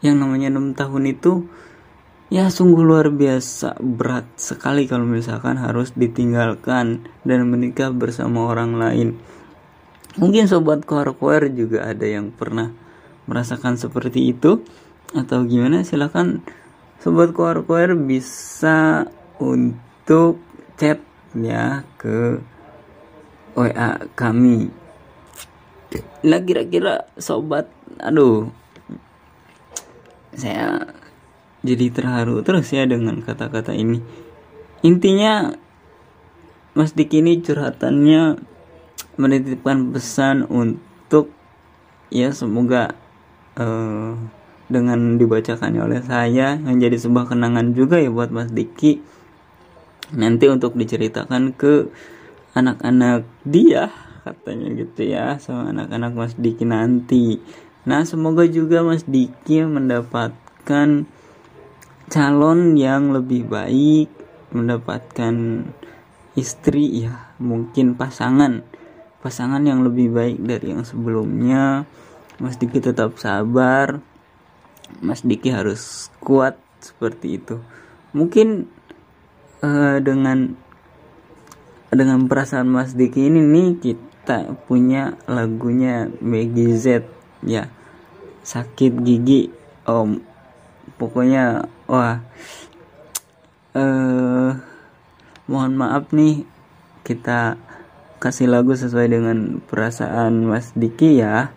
yang 0.00 0.20
namanya 0.20 0.48
enam 0.48 0.72
tahun 0.72 1.12
itu 1.12 1.44
ya 2.34 2.50
sungguh 2.50 2.82
luar 2.82 3.14
biasa. 3.14 3.78
Berat 3.78 4.26
sekali 4.34 4.90
kalau 4.90 5.06
misalkan 5.06 5.54
harus 5.54 5.94
ditinggalkan 5.94 7.06
dan 7.22 7.40
menikah 7.46 7.94
bersama 7.94 8.50
orang 8.50 8.74
lain. 8.74 9.08
Mungkin 10.18 10.50
sobat 10.50 10.82
koar-koar 10.82 11.46
juga 11.54 11.86
ada 11.86 12.02
yang 12.02 12.34
pernah 12.34 12.74
merasakan 13.30 13.78
seperti 13.78 14.34
itu 14.34 14.66
atau 15.14 15.46
gimana? 15.46 15.86
Silahkan 15.86 16.42
sobat 16.98 17.30
koar-koar 17.30 17.94
bisa 17.94 19.06
untuk 19.38 20.42
chat 20.74 20.98
ya 21.38 21.86
ke 21.94 22.42
WA 23.54 24.10
kami. 24.18 24.74
Nah 26.26 26.40
kira-kira 26.42 27.06
sobat 27.14 27.70
aduh 28.02 28.50
saya 30.34 30.82
jadi 31.64 31.88
terharu 31.90 32.44
terus 32.44 32.68
ya 32.70 32.84
dengan 32.84 33.24
kata-kata 33.24 33.72
ini. 33.72 34.04
Intinya 34.84 35.56
Mas 36.76 36.92
Diki 36.92 37.24
ini 37.24 37.40
curhatannya 37.40 38.36
menitipkan 39.16 39.94
pesan 39.94 40.44
untuk 40.50 41.32
ya 42.12 42.34
semoga 42.36 42.92
uh, 43.56 44.12
dengan 44.68 45.16
dibacakannya 45.16 45.80
oleh 45.80 46.00
saya 46.04 46.60
menjadi 46.60 47.00
sebuah 47.00 47.32
kenangan 47.32 47.72
juga 47.72 47.96
ya 47.96 48.12
buat 48.12 48.28
Mas 48.28 48.52
Diki. 48.52 49.00
Nanti 50.12 50.52
untuk 50.52 50.76
diceritakan 50.76 51.56
ke 51.56 51.88
anak-anak 52.52 53.24
dia 53.48 53.88
katanya 54.24 54.72
gitu 54.72 55.00
ya 55.04 55.36
sama 55.40 55.72
anak-anak 55.72 56.12
Mas 56.12 56.34
Diki 56.36 56.64
nanti. 56.68 57.40
Nah 57.84 58.02
semoga 58.08 58.48
juga 58.48 58.80
Mas 58.80 59.04
Diki 59.04 59.64
mendapatkan 59.64 61.04
calon 62.08 62.76
yang 62.76 63.12
lebih 63.12 63.48
baik 63.48 64.08
mendapatkan 64.54 65.66
istri 66.34 67.06
ya 67.06 67.34
mungkin 67.40 67.94
pasangan. 67.94 68.62
Pasangan 69.24 69.64
yang 69.64 69.80
lebih 69.80 70.12
baik 70.12 70.38
dari 70.44 70.76
yang 70.76 70.84
sebelumnya. 70.84 71.88
Mas 72.36 72.60
Diki 72.60 72.82
tetap 72.82 73.16
sabar. 73.16 74.02
Mas 75.00 75.24
Diki 75.24 75.48
harus 75.48 76.12
kuat 76.20 76.60
seperti 76.84 77.40
itu. 77.40 77.56
Mungkin 78.12 78.68
uh, 79.64 79.98
dengan 80.04 80.52
dengan 81.88 82.26
perasaan 82.28 82.68
Mas 82.68 82.92
Diki 82.92 83.32
ini 83.32 83.40
nih 83.40 83.68
kita 83.80 84.52
punya 84.68 85.16
lagunya 85.24 86.12
Maggie 86.20 86.76
Z 86.76 87.08
ya. 87.40 87.72
Sakit 88.44 89.00
gigi 89.00 89.48
om 89.88 90.20
pokoknya 90.96 91.68
wah 91.90 92.22
eh 93.74 94.50
mohon 95.44 95.74
maaf 95.76 96.14
nih 96.14 96.46
kita 97.04 97.60
kasih 98.16 98.48
lagu 98.48 98.72
sesuai 98.72 99.12
dengan 99.12 99.60
perasaan 99.68 100.48
Mas 100.48 100.72
Diki 100.72 101.20
ya. 101.20 101.52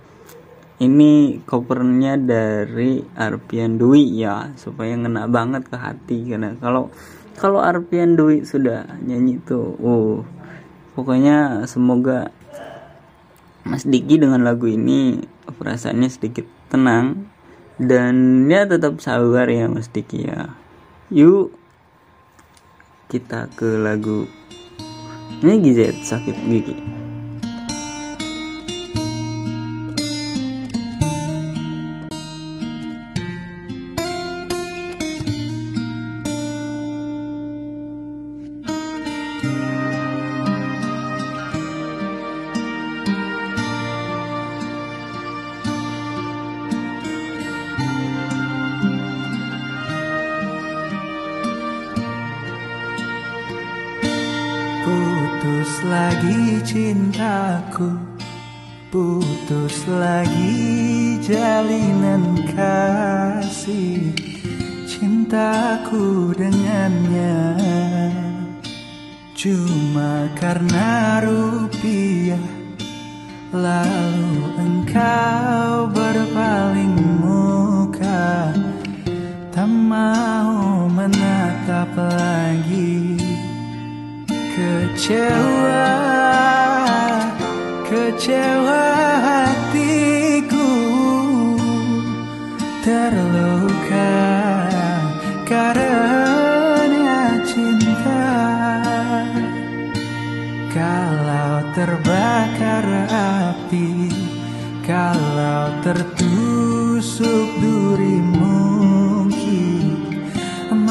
Ini 0.77 1.41
covernya 1.49 2.21
dari 2.21 3.01
Arpian 3.17 3.81
Dwi 3.81 4.21
ya 4.21 4.53
supaya 4.61 4.93
ngena 4.93 5.25
banget 5.25 5.65
ke 5.65 5.73
hati 5.73 6.29
karena 6.29 6.53
kalau 6.61 6.93
kalau 7.33 7.65
Arpian 7.65 8.13
Dwi 8.13 8.45
sudah 8.45 8.85
nyanyi 9.01 9.41
tuh 9.41 9.73
uh 9.81 10.21
pokoknya 10.93 11.65
semoga 11.65 12.29
Mas 13.65 13.89
Diki 13.89 14.21
dengan 14.21 14.45
lagu 14.45 14.69
ini 14.69 15.17
perasaannya 15.49 16.09
sedikit 16.13 16.45
tenang 16.69 17.25
dan 17.77 18.45
ya 18.49 18.65
tetap 18.65 18.97
sabar 19.01 19.49
ya 19.49 19.69
Mas 19.69 19.89
Diki 19.89 20.25
ya. 20.25 20.53
Yuk 21.13 21.53
kita 23.07 23.47
ke 23.55 23.79
lagu 23.79 24.27
ini 25.39 25.63
Gizet 25.63 25.95
sakit 26.03 26.35
gigi 26.49 26.96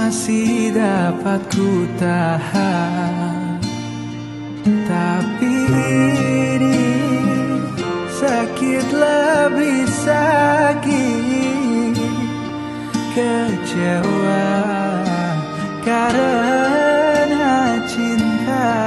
Masih 0.07 0.71
dapat 0.71 1.43
ku 1.51 1.83
tahan. 1.99 3.59
Tapi 4.63 5.55
ini 6.55 6.95
sakit 8.15 8.87
lebih 8.87 9.83
sakit. 10.07 11.99
Kecewa 13.19 14.47
karena 15.83 17.83
cinta 17.91 18.87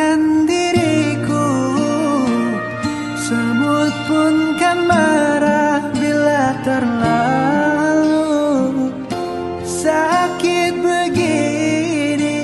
Jangankan 0.00 0.48
diriku 0.48 1.52
Semut 3.20 3.92
pun 4.08 4.56
kan 4.56 4.88
marah 4.88 5.84
bila 5.92 6.56
terlalu 6.64 8.08
sakit 9.60 10.72
begini. 10.80 12.40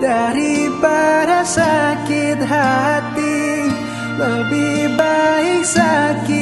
Daripada 0.00 1.44
sakit 1.44 2.40
hati 2.40 3.68
Lebih 4.16 4.96
baik 4.96 5.60
sakit 5.60 6.37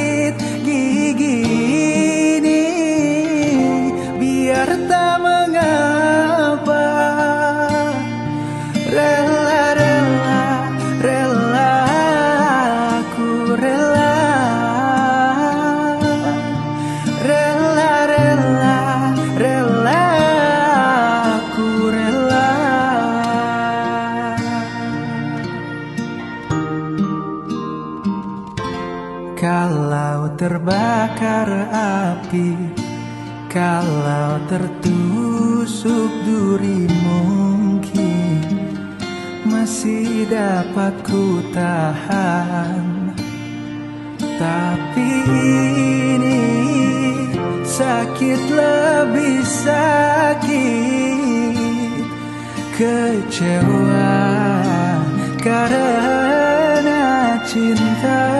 terbakar 31.37 31.69
api 32.17 32.57
Kalau 33.49 34.41
tertusuk 34.49 36.11
duri 36.25 36.89
mungkin 37.05 38.41
Masih 39.45 40.27
dapat 40.29 40.93
ku 41.05 41.41
tahan. 41.53 43.13
Tapi 44.37 45.11
ini 46.13 46.45
sakit 47.65 48.41
lebih 48.53 49.41
sakit 49.41 50.45
Kecewa 52.77 54.21
karena 55.41 57.01
cinta 57.49 58.36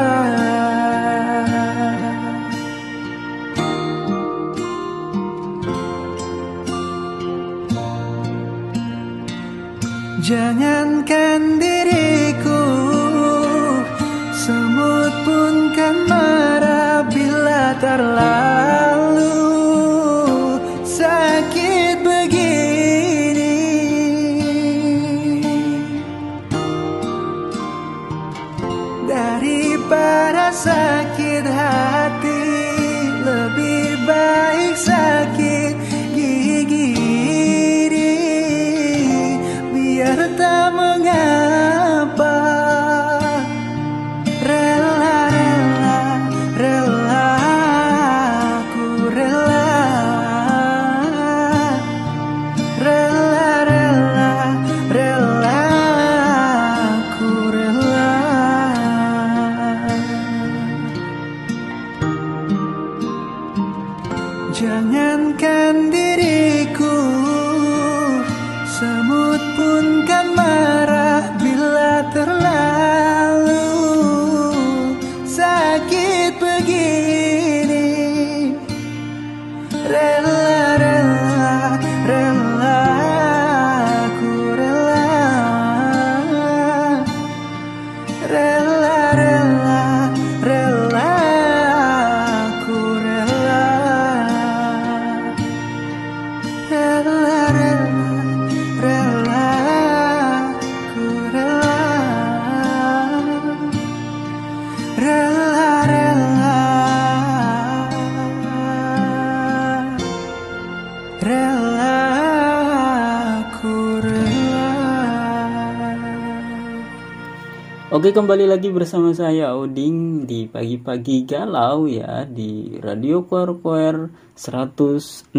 Oke 117.97 118.13
kembali 118.13 118.45
lagi 118.45 118.69
bersama 118.69 119.09
saya 119.09 119.57
Oding 119.57 120.29
di 120.29 120.45
pagi-pagi 120.45 121.25
galau 121.25 121.89
ya 121.89 122.29
di 122.29 122.77
Radio 122.77 123.25
Koer 123.25 123.57
Koer 123.57 124.13
106,9 124.37 125.33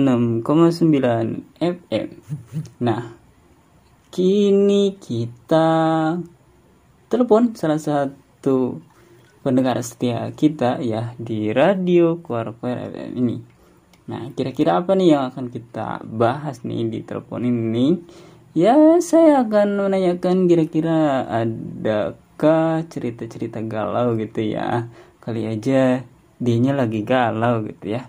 FM. 1.63 2.09
Nah, 2.83 3.15
kini 4.11 4.99
kita 4.99 5.71
telepon 7.07 7.55
salah 7.55 7.79
satu 7.79 8.83
pendengar 9.47 9.79
setia 9.87 10.27
kita 10.35 10.83
ya 10.83 11.15
di 11.15 11.55
Radio 11.55 12.19
Koer 12.19 12.59
Koer 12.59 12.91
FM 12.91 13.23
ini. 13.23 13.39
Nah, 14.11 14.35
kira-kira 14.35 14.83
apa 14.83 14.99
nih 14.99 15.15
yang 15.15 15.31
akan 15.31 15.47
kita 15.55 16.03
bahas 16.03 16.67
nih 16.67 16.91
di 16.91 17.07
telepon 17.07 17.47
ini? 17.47 18.03
Ya, 18.51 18.99
saya 18.99 19.47
akan 19.47 19.87
menanyakan 19.87 20.51
kira-kira 20.51 21.23
adakah 22.39 22.87
cerita-cerita 22.87 23.59
galau 23.67 24.15
gitu 24.15 24.47
ya. 24.47 24.87
Kali 25.19 25.51
aja 25.51 26.07
dianya 26.39 26.71
lagi 26.71 27.03
galau 27.03 27.67
gitu 27.67 27.99
ya. 27.99 28.07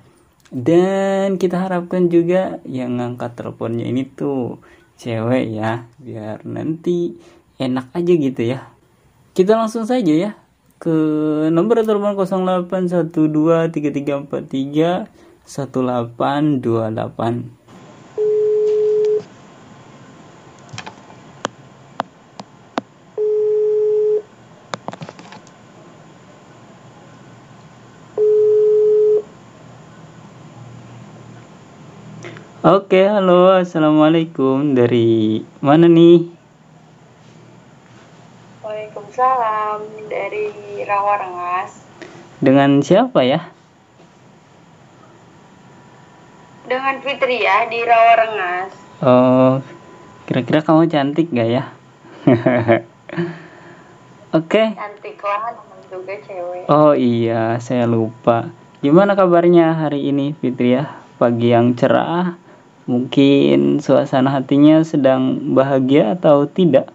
Dan 0.54 1.42
kita 1.42 1.58
harapkan 1.58 2.14
juga 2.14 2.62
yang 2.62 3.02
ngangkat 3.02 3.34
teleponnya 3.34 3.90
ini 3.90 4.06
tuh 4.06 4.62
cewek 5.02 5.50
ya, 5.50 5.90
biar 5.98 6.46
nanti 6.46 7.18
enak 7.58 7.90
aja 7.90 8.14
gitu 8.14 8.42
ya. 8.46 8.70
Kita 9.34 9.58
langsung 9.58 9.90
saja 9.90 10.14
ya 10.14 10.38
ke 10.78 10.94
nomor 11.50 11.82
telepon 11.82 12.14
08123343 12.14 15.10
Oke, 32.70 33.02
halo, 33.02 33.58
assalamualaikum. 33.58 34.78
Dari 34.78 35.42
mana 35.58 35.90
nih? 35.90 36.22
Waalaikumsalam 38.62 39.90
dari 40.06 40.54
Rawarengas 40.86 41.82
Dengan 42.38 42.78
siapa 42.86 43.26
ya? 43.26 43.50
dengan 46.70 47.02
Fitri 47.02 47.42
ya 47.42 47.66
di 47.66 47.82
Rawarengas. 47.82 49.02
Oh, 49.02 49.66
kira-kira 50.30 50.62
kamu 50.62 50.94
cantik 50.94 51.34
gak 51.34 51.50
ya? 51.50 51.74
Oke. 54.38 54.78
Cantik 54.78 55.18
lah, 55.26 55.58
juga 55.90 56.14
cewek. 56.22 56.70
Oh 56.70 56.94
iya, 56.94 57.58
saya 57.58 57.90
lupa. 57.90 58.54
Gimana 58.86 59.18
kabarnya 59.18 59.74
hari 59.74 60.14
ini, 60.14 60.38
Fitri 60.38 60.78
ya? 60.78 61.02
Pagi 61.18 61.50
yang 61.50 61.74
cerah. 61.74 62.49
Mungkin 62.90 63.78
suasana 63.86 64.34
hatinya 64.34 64.82
sedang 64.82 65.54
bahagia 65.54 66.18
atau 66.18 66.50
tidak? 66.50 66.90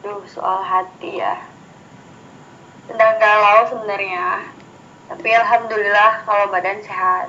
Duh, 0.00 0.24
soal 0.24 0.64
hati 0.64 1.20
ya. 1.20 1.36
Sedang 2.88 3.20
galau 3.20 3.68
sebenarnya. 3.68 4.48
Tapi 5.12 5.28
alhamdulillah 5.28 6.24
kalau 6.24 6.48
badan 6.48 6.80
sehat. 6.80 7.28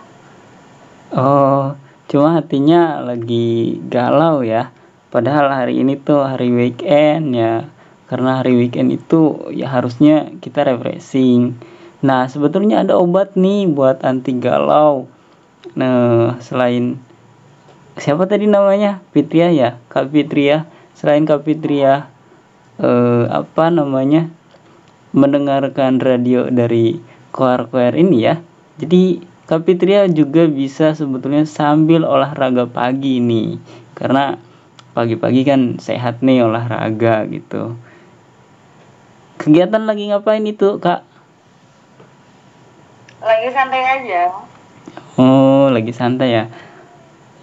Oh, 1.12 1.76
cuma 2.08 2.40
hatinya 2.40 3.04
lagi 3.04 3.84
galau 3.92 4.40
ya. 4.40 4.72
Padahal 5.12 5.52
hari 5.52 5.84
ini 5.84 6.00
tuh 6.00 6.24
hari 6.24 6.48
weekend 6.48 7.36
ya. 7.36 7.68
Karena 8.08 8.40
hari 8.40 8.56
weekend 8.56 8.96
itu 8.96 9.52
ya 9.52 9.68
harusnya 9.68 10.32
kita 10.40 10.64
refreshing. 10.64 11.60
Nah, 12.00 12.32
sebetulnya 12.32 12.88
ada 12.88 12.96
obat 12.96 13.36
nih 13.36 13.68
buat 13.68 14.00
anti 14.08 14.32
galau. 14.40 15.12
Nah, 15.78 16.38
selain 16.44 17.00
siapa 17.96 18.28
tadi 18.28 18.48
namanya? 18.48 19.00
Fitria 19.16 19.52
ya, 19.52 19.80
Kak 19.88 20.12
Fitria. 20.12 20.68
Selain 20.96 21.24
Kak 21.24 21.48
Fitria 21.48 22.08
eh, 22.82 23.24
apa 23.30 23.72
namanya? 23.72 24.30
mendengarkan 25.12 26.00
radio 26.00 26.48
dari 26.48 27.00
koar-koar 27.36 27.96
ini 27.96 28.18
ya. 28.24 28.40
Jadi 28.80 29.28
Kapitria 29.52 30.08
juga 30.08 30.48
bisa 30.48 30.96
sebetulnya 30.96 31.44
sambil 31.44 32.08
olahraga 32.08 32.64
pagi 32.72 33.20
nih. 33.20 33.60
Karena 33.92 34.40
pagi-pagi 34.96 35.44
kan 35.44 35.76
sehat 35.84 36.24
nih 36.24 36.48
olahraga 36.48 37.28
gitu. 37.28 37.76
Kegiatan 39.36 39.84
lagi 39.84 40.08
ngapain 40.08 40.48
itu, 40.48 40.80
Kak? 40.80 41.04
Lagi 43.20 43.48
santai 43.52 43.84
aja. 43.84 44.51
Oh, 45.20 45.70
lagi 45.70 45.92
santai 45.92 46.30
ya. 46.34 46.44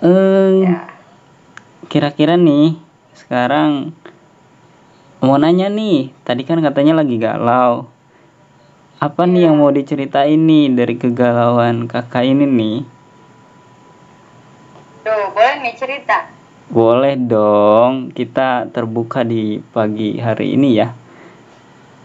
Eh, 0.02 0.62
Ya. 0.64 0.88
kira-kira 1.90 2.38
nih 2.38 2.78
sekarang 3.14 3.92
mau 5.20 5.36
nanya 5.36 5.66
nih. 5.68 6.14
Tadi 6.22 6.42
kan 6.46 6.62
katanya 6.62 7.02
lagi 7.02 7.18
galau. 7.18 7.90
Apa 8.98 9.30
nih 9.30 9.46
yang 9.46 9.62
mau 9.62 9.70
diceritain 9.70 10.42
nih 10.42 10.74
dari 10.74 10.98
kegalauan 10.98 11.86
kakak 11.86 12.26
ini 12.26 12.46
nih? 12.46 12.76
Duh, 15.06 15.24
boleh 15.30 15.54
nih 15.62 15.74
cerita. 15.78 16.26
Boleh 16.68 17.16
dong, 17.16 18.12
kita 18.12 18.68
terbuka 18.68 19.24
di 19.24 19.62
pagi 19.72 20.20
hari 20.20 20.52
ini 20.52 20.76
ya. 20.76 20.92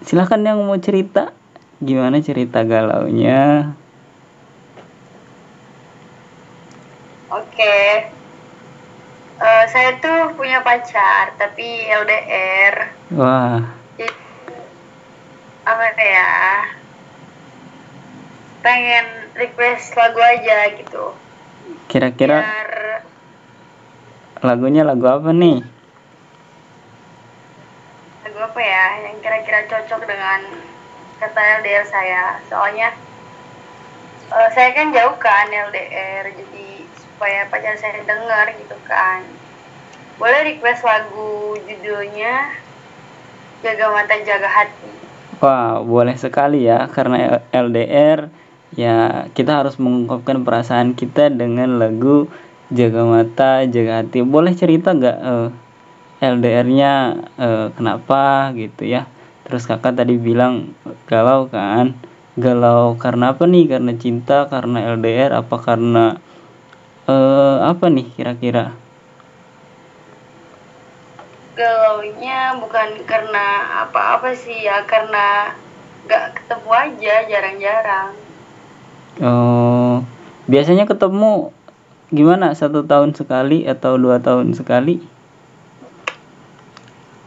Silahkan 0.08 0.39
yang 0.39 0.63
mau 0.63 0.77
cerita, 0.79 1.36
gimana 1.84 2.23
cerita 2.23 2.63
galaunya? 2.63 3.73
Oke. 7.34 7.78
Eh, 9.41 9.65
saya 9.74 9.98
tuh 9.98 10.38
punya 10.38 10.62
pacar, 10.62 11.34
tapi 11.36 11.65
LDR. 11.89 12.76
Wah, 13.17 13.58
Jadi, 13.98 14.13
apa 15.65 15.86
ya? 15.98 16.32
Pengen 18.62 19.06
request 19.36 19.98
lagu 19.98 20.22
aja 20.22 20.72
gitu. 20.78 21.17
kira-kira 21.89 22.41
Biar 22.41 22.72
lagunya 24.41 24.82
lagu 24.88 25.06
apa 25.06 25.30
nih? 25.30 25.62
lagu 28.24 28.39
apa 28.39 28.60
ya 28.63 28.86
yang 29.06 29.17
kira-kira 29.22 29.67
cocok 29.69 30.02
dengan 30.10 30.41
kata 31.22 31.41
LDR 31.62 31.86
saya 31.86 32.39
soalnya 32.50 32.89
eh, 34.32 34.50
saya 34.58 34.74
kan 34.74 34.89
jauh 34.96 35.15
kan 35.22 35.52
LDR 35.54 36.34
jadi 36.34 36.72
supaya 37.13 37.45
pacar 37.47 37.78
saya 37.78 38.02
dengar 38.04 38.49
gitu 38.58 38.78
kan 38.89 39.21
boleh 40.17 40.41
request 40.49 40.82
lagu 40.82 41.56
judulnya 41.63 42.52
jaga 43.62 43.86
mata 43.93 44.17
jaga 44.26 44.49
hati 44.49 45.04
Wah, 45.43 45.84
boleh 45.84 46.15
sekali 46.15 46.63
ya, 46.63 46.88
karena 46.88 47.43
LDR 47.52 48.32
ya 48.80 49.28
kita 49.36 49.60
harus 49.60 49.76
mengungkapkan 49.76 50.47
perasaan 50.47 50.95
kita 50.95 51.28
dengan 51.28 51.84
lagu 51.84 52.32
Jaga 52.71 53.04
Mata, 53.04 53.67
Jaga 53.67 53.99
Hati. 53.99 54.23
Boleh 54.23 54.56
cerita 54.56 54.95
nggak 54.95 55.17
eh, 55.19 55.49
LDR-nya 56.23 56.91
eh, 57.36 57.67
kenapa 57.76 58.56
gitu 58.56 58.88
ya? 58.88 59.04
Terus 59.43 59.67
kakak 59.67 59.99
tadi 59.99 60.15
bilang 60.15 60.71
galau 61.12 61.52
kan? 61.52 61.91
Galau 62.39 62.95
karena 62.95 63.36
apa 63.36 63.43
nih? 63.43 63.67
Karena 63.67 63.93
cinta, 63.99 64.47
karena 64.47 64.95
LDR, 64.95 65.36
apa 65.43 65.60
karena 65.60 66.23
eh, 67.07 67.57
apa 67.63 67.85
nih 67.91 68.07
kira-kira? 68.15 68.73
galaunya 71.53 72.57
bukan 72.57 73.05
karena 73.05 73.45
apa-apa 73.85 74.33
sih 74.33 74.65
ya 74.65 74.81
karena 74.89 75.53
gak 76.09 76.41
ketemu 76.41 76.69
aja 76.73 77.15
jarang-jarang 77.29 78.09
Oh, 79.21 80.01
biasanya 80.49 80.89
ketemu 80.89 81.53
gimana? 82.09 82.57
Satu 82.57 82.81
tahun 82.81 83.13
sekali 83.13 83.69
atau 83.69 84.01
dua 84.01 84.17
tahun 84.17 84.57
sekali? 84.57 84.97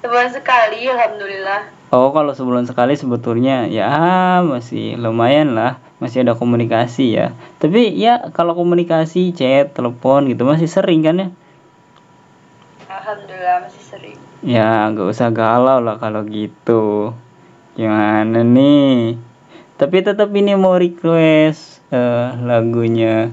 sebulan 0.03 0.31
sekali 0.35 0.87
alhamdulillah 0.91 1.63
Oh, 1.95 2.11
kalau 2.11 2.35
sebulan 2.35 2.67
sekali 2.67 2.99
sebetulnya 2.99 3.71
ya 3.71 4.43
masih 4.43 4.99
lumayan 4.99 5.55
lah, 5.55 5.79
masih 5.97 6.23
ada 6.23 6.37
komunikasi 6.37 7.17
ya. 7.17 7.33
Tapi 7.57 7.97
ya 7.97 8.29
kalau 8.37 8.53
komunikasi, 8.53 9.33
chat, 9.33 9.73
telepon 9.73 10.29
gitu 10.29 10.45
masih 10.45 10.69
sering 10.69 11.01
kan 11.05 11.17
ya? 11.17 11.29
alhamdulillah 12.87 13.69
masih 13.69 13.83
sering 13.87 14.19
Ya 14.43 14.89
nggak 14.91 15.11
usah 15.11 15.31
galau 15.31 15.79
lah 15.83 15.97
kalau 15.99 16.23
gitu. 16.27 17.13
Gimana 17.75 18.41
nih? 18.41 19.19
Tapi 19.77 19.97
tetap 20.01 20.33
ini 20.33 20.57
mau 20.57 20.77
request 20.77 21.85
eh, 21.93 22.29
lagunya 22.45 23.29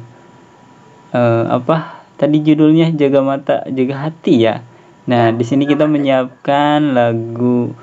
eh, 1.16 1.44
apa? 1.48 2.04
Tadi 2.18 2.38
judulnya 2.40 2.92
jaga 2.96 3.20
mata, 3.20 3.56
jaga 3.68 4.10
hati 4.10 4.48
ya. 4.48 4.64
Nah, 5.04 5.36
di 5.36 5.44
sini 5.44 5.68
kita 5.68 5.84
menyiapkan 5.84 6.96
lagu 6.96 7.76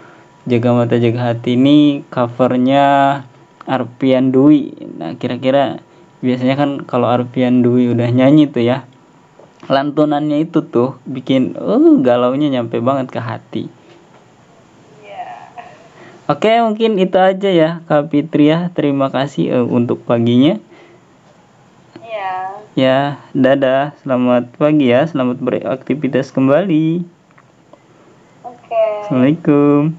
Jaga 0.48 0.72
Mata 0.72 0.96
Jaga 0.96 1.36
Hati 1.36 1.52
ini 1.52 2.00
covernya 2.08 3.20
Arpian 3.70 4.34
Dwi. 4.34 4.74
Nah, 4.98 5.14
kira-kira 5.14 5.78
biasanya 6.18 6.58
kan 6.58 6.70
kalau 6.82 7.06
Arpian 7.06 7.62
Dwi 7.62 7.94
udah 7.94 8.10
nyanyi 8.10 8.50
tuh 8.50 8.66
ya, 8.66 8.82
lantunannya 9.70 10.42
itu 10.42 10.66
tuh 10.66 10.98
bikin 11.06 11.54
uh 11.54 11.94
galaunya 12.02 12.50
nyampe 12.50 12.82
banget 12.82 13.14
ke 13.14 13.22
hati. 13.22 13.64
Oke, 16.30 16.62
mungkin 16.62 16.94
itu 17.02 17.18
aja 17.18 17.50
ya 17.50 17.82
Kak 17.90 18.14
Fitri 18.14 18.54
ya. 18.54 18.70
Terima 18.70 19.10
kasih 19.10 19.50
eh, 19.50 19.66
untuk 19.66 20.06
paginya. 20.06 20.62
Iya. 22.06 22.34
Ya, 22.78 22.98
dadah. 23.34 23.98
Selamat 23.98 24.46
pagi 24.54 24.94
ya. 24.94 25.02
Selamat 25.10 25.42
beraktivitas 25.42 26.30
kembali. 26.30 27.02
Oke. 28.46 28.84
Assalamualaikum. 29.10 29.98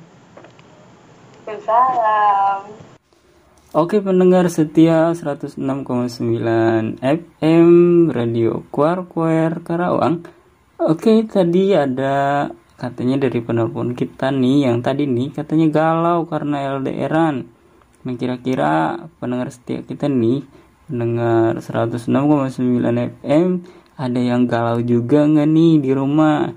Salam. 1.68 2.81
Oke 3.72 4.04
pendengar 4.04 4.52
setia 4.52 5.16
106,9 5.16 5.56
FM 7.00 7.70
Radio 8.12 8.68
Kuar 8.68 9.08
Kuar 9.08 9.64
Karawang. 9.64 10.28
Oke 10.76 11.24
tadi 11.24 11.72
ada 11.72 12.52
katanya 12.76 13.24
dari 13.24 13.40
penelpon 13.40 13.96
kita 13.96 14.28
nih 14.28 14.68
yang 14.68 14.84
tadi 14.84 15.08
nih 15.08 15.32
katanya 15.32 15.72
galau 15.72 16.28
karena 16.28 16.68
LDRan 16.84 17.48
Nah 18.04 18.14
kira-kira 18.20 19.08
pendengar 19.24 19.48
setia 19.56 19.88
kita 19.88 20.12
nih 20.12 20.44
pendengar 20.92 21.64
106,9 21.64 22.12
FM 23.24 23.48
ada 23.96 24.20
yang 24.20 24.52
galau 24.52 24.84
juga 24.84 25.24
nggak 25.24 25.48
nih 25.48 25.74
di 25.80 25.92
rumah? 25.96 26.52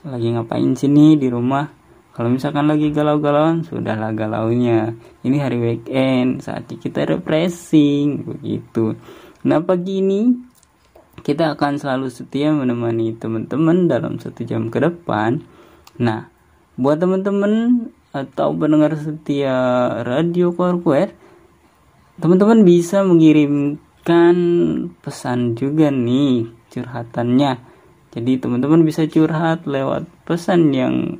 Lagi 0.00 0.32
ngapain 0.32 0.72
sih 0.80 0.88
nih 0.88 1.20
di 1.20 1.28
rumah 1.28 1.83
kalau 2.14 2.30
misalkan 2.30 2.70
lagi 2.70 2.94
galau-galauan, 2.94 3.66
sudahlah 3.66 4.14
galaunya. 4.14 4.94
Ini 5.26 5.36
hari 5.42 5.58
weekend, 5.58 6.46
saatnya 6.46 6.78
kita 6.78 7.10
refreshing, 7.10 8.22
begitu. 8.22 8.94
Nah 9.42 9.58
pagi 9.58 9.98
ini 9.98 10.30
kita 11.26 11.58
akan 11.58 11.74
selalu 11.74 12.14
setia 12.14 12.54
menemani 12.54 13.18
teman-teman 13.18 13.90
dalam 13.90 14.22
satu 14.22 14.46
jam 14.46 14.70
ke 14.70 14.78
depan. 14.78 15.42
Nah, 15.98 16.30
buat 16.78 17.02
teman-teman 17.02 17.86
atau 18.14 18.54
pendengar 18.54 18.94
setia 18.94 19.54
radio 20.06 20.54
Korkuer, 20.54 21.18
teman-teman 22.22 22.62
bisa 22.62 23.02
mengirimkan 23.02 24.36
pesan 25.02 25.58
juga 25.58 25.90
nih 25.90 26.46
curhatannya. 26.70 27.58
Jadi 28.14 28.32
teman-teman 28.38 28.86
bisa 28.86 29.02
curhat 29.10 29.66
lewat 29.66 30.06
pesan 30.22 30.70
yang 30.70 31.18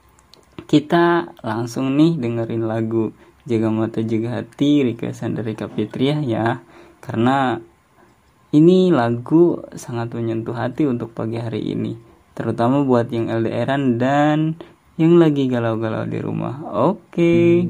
kita 0.69 1.33
langsung 1.45 1.97
nih 1.97 2.17
dengerin 2.17 2.65
lagu 2.65 3.13
jaga 3.49 3.69
mata 3.73 4.01
jaga 4.01 4.41
hati 4.41 4.87
requestan 4.87 5.37
dari 5.37 5.53
Kapitria 5.57 6.21
ya. 6.23 6.61
Karena 7.03 7.59
ini 8.53 8.93
lagu 8.93 9.65
sangat 9.73 10.12
menyentuh 10.12 10.53
hati 10.53 10.85
untuk 10.85 11.17
pagi 11.17 11.41
hari 11.41 11.73
ini, 11.73 11.97
terutama 12.37 12.85
buat 12.85 13.09
yang 13.09 13.33
LDRan 13.33 13.97
dan 13.97 14.61
yang 15.01 15.16
lagi 15.16 15.49
galau-galau 15.49 16.05
di 16.05 16.20
rumah. 16.20 16.61
Oke. 16.68 17.64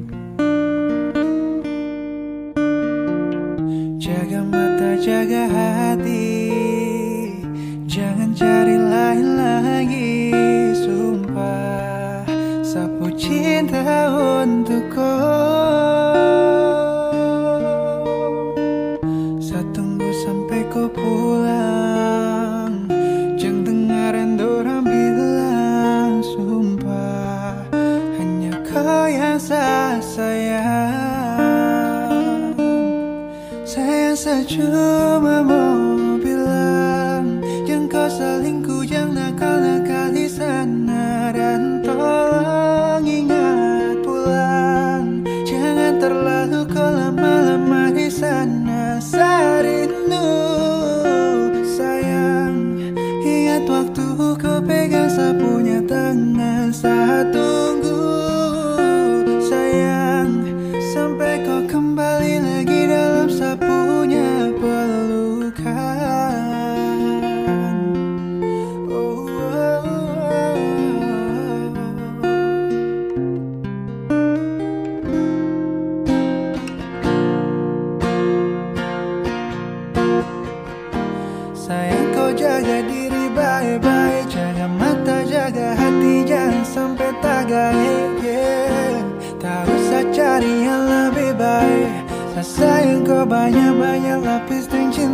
Jaga 4.03 4.43
mata, 4.43 4.99
jaga 4.99 5.47
hati 5.47 6.51
Jangan 7.87 8.35
cari 8.35 8.75
lain 8.75 9.29
lagi 9.39 10.11
Sumpah 10.75 12.27
Sapu 12.67 13.07
cinta 13.15 14.11
untuk 14.43 14.91
Saya 34.23 34.47
cuma 34.47 35.43
mau 35.43 35.62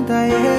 dan 0.09 0.31
cinta 0.31 0.58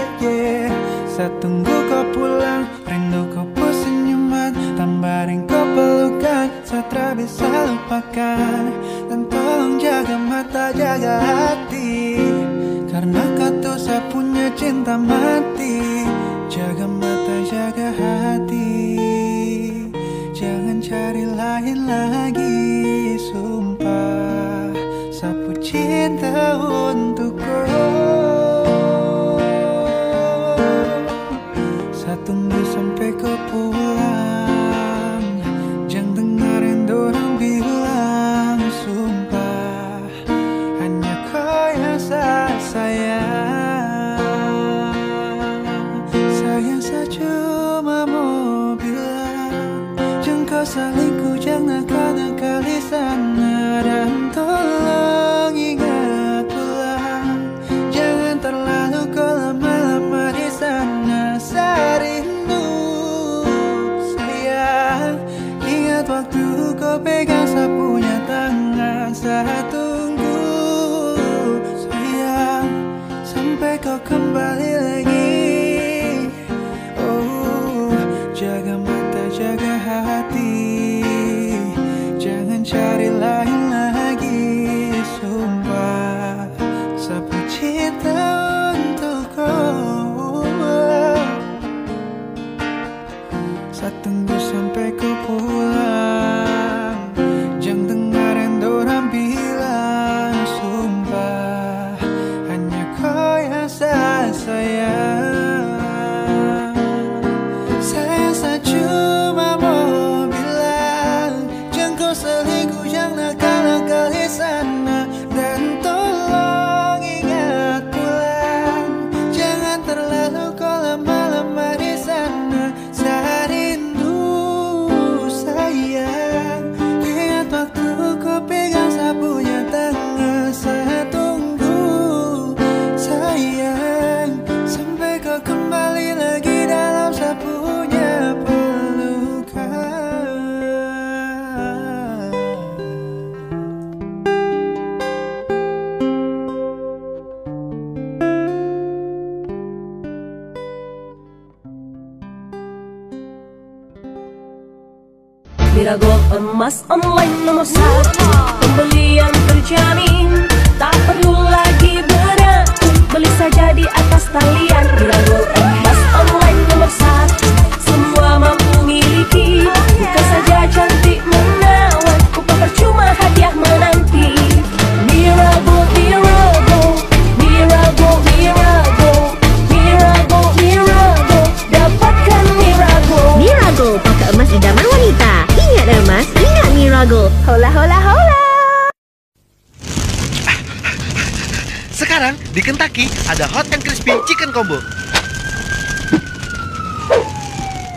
di 192.60 192.68
Kentucky 192.68 193.08
ada 193.32 193.48
Hot 193.56 193.72
and 193.72 193.80
Crispy 193.80 194.12
Chicken 194.28 194.52
Combo. 194.52 194.76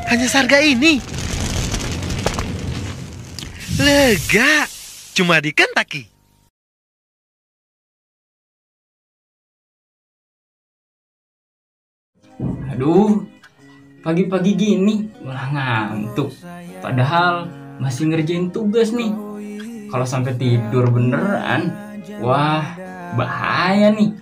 Hanya 0.06 0.26
seharga 0.30 0.62
ini. 0.62 1.02
Lega. 3.82 4.70
Cuma 5.18 5.42
di 5.42 5.50
Kentucky. 5.50 6.06
Aduh, 12.70 13.26
pagi-pagi 14.06 14.54
gini 14.54 15.10
malah 15.26 15.50
ngantuk. 15.50 16.30
Padahal 16.78 17.50
masih 17.82 18.14
ngerjain 18.14 18.54
tugas 18.54 18.94
nih. 18.94 19.10
Kalau 19.90 20.06
sampai 20.06 20.38
tidur 20.38 20.86
beneran, 20.86 21.74
wah 22.22 22.62
bahaya 23.18 23.90
nih. 23.90 24.22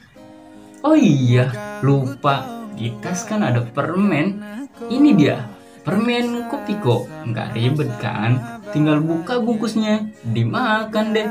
Oh 0.81 0.97
iya, 0.97 1.53
lupa. 1.85 2.67
Di 2.73 2.97
tas 3.05 3.29
kan 3.29 3.45
ada 3.45 3.61
permen. 3.61 4.41
Ini 4.89 5.11
dia, 5.13 5.45
permen 5.85 6.49
kopiko. 6.49 7.05
Nggak 7.29 7.53
ribet 7.53 7.91
kan? 8.01 8.61
Tinggal 8.73 9.05
buka 9.05 9.37
bungkusnya, 9.45 10.09
dimakan 10.25 11.13
deh. 11.13 11.29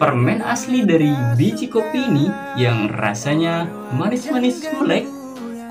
Permen 0.00 0.40
asli 0.40 0.88
dari 0.88 1.12
biji 1.36 1.68
kopi 1.68 2.00
ini 2.00 2.26
yang 2.56 2.88
rasanya 2.88 3.68
manis-manis 3.92 4.64
melek 4.80 5.04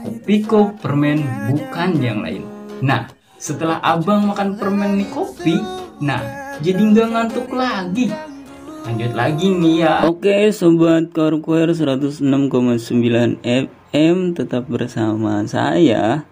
Kopiko 0.01 0.73
permen 0.81 1.21
bukan 1.49 2.01
yang 2.01 2.25
lain. 2.25 2.41
Nah, 2.81 3.05
setelah 3.37 3.77
abang 3.85 4.29
makan 4.29 4.57
permen 4.57 5.05
kopi, 5.13 5.61
nah 6.01 6.21
jadi 6.57 6.81
nggak 6.81 7.09
ngantuk 7.13 7.49
lagi. 7.53 8.09
Lanjut 8.81 9.13
lagi 9.13 9.53
nih 9.53 9.75
ya. 9.85 9.93
Oke, 10.09 10.49
sobat 10.49 11.13
Korkuer 11.13 11.69
106,9 11.69 12.25
FM 13.45 14.17
tetap 14.33 14.65
bersama 14.65 15.45
saya 15.45 16.25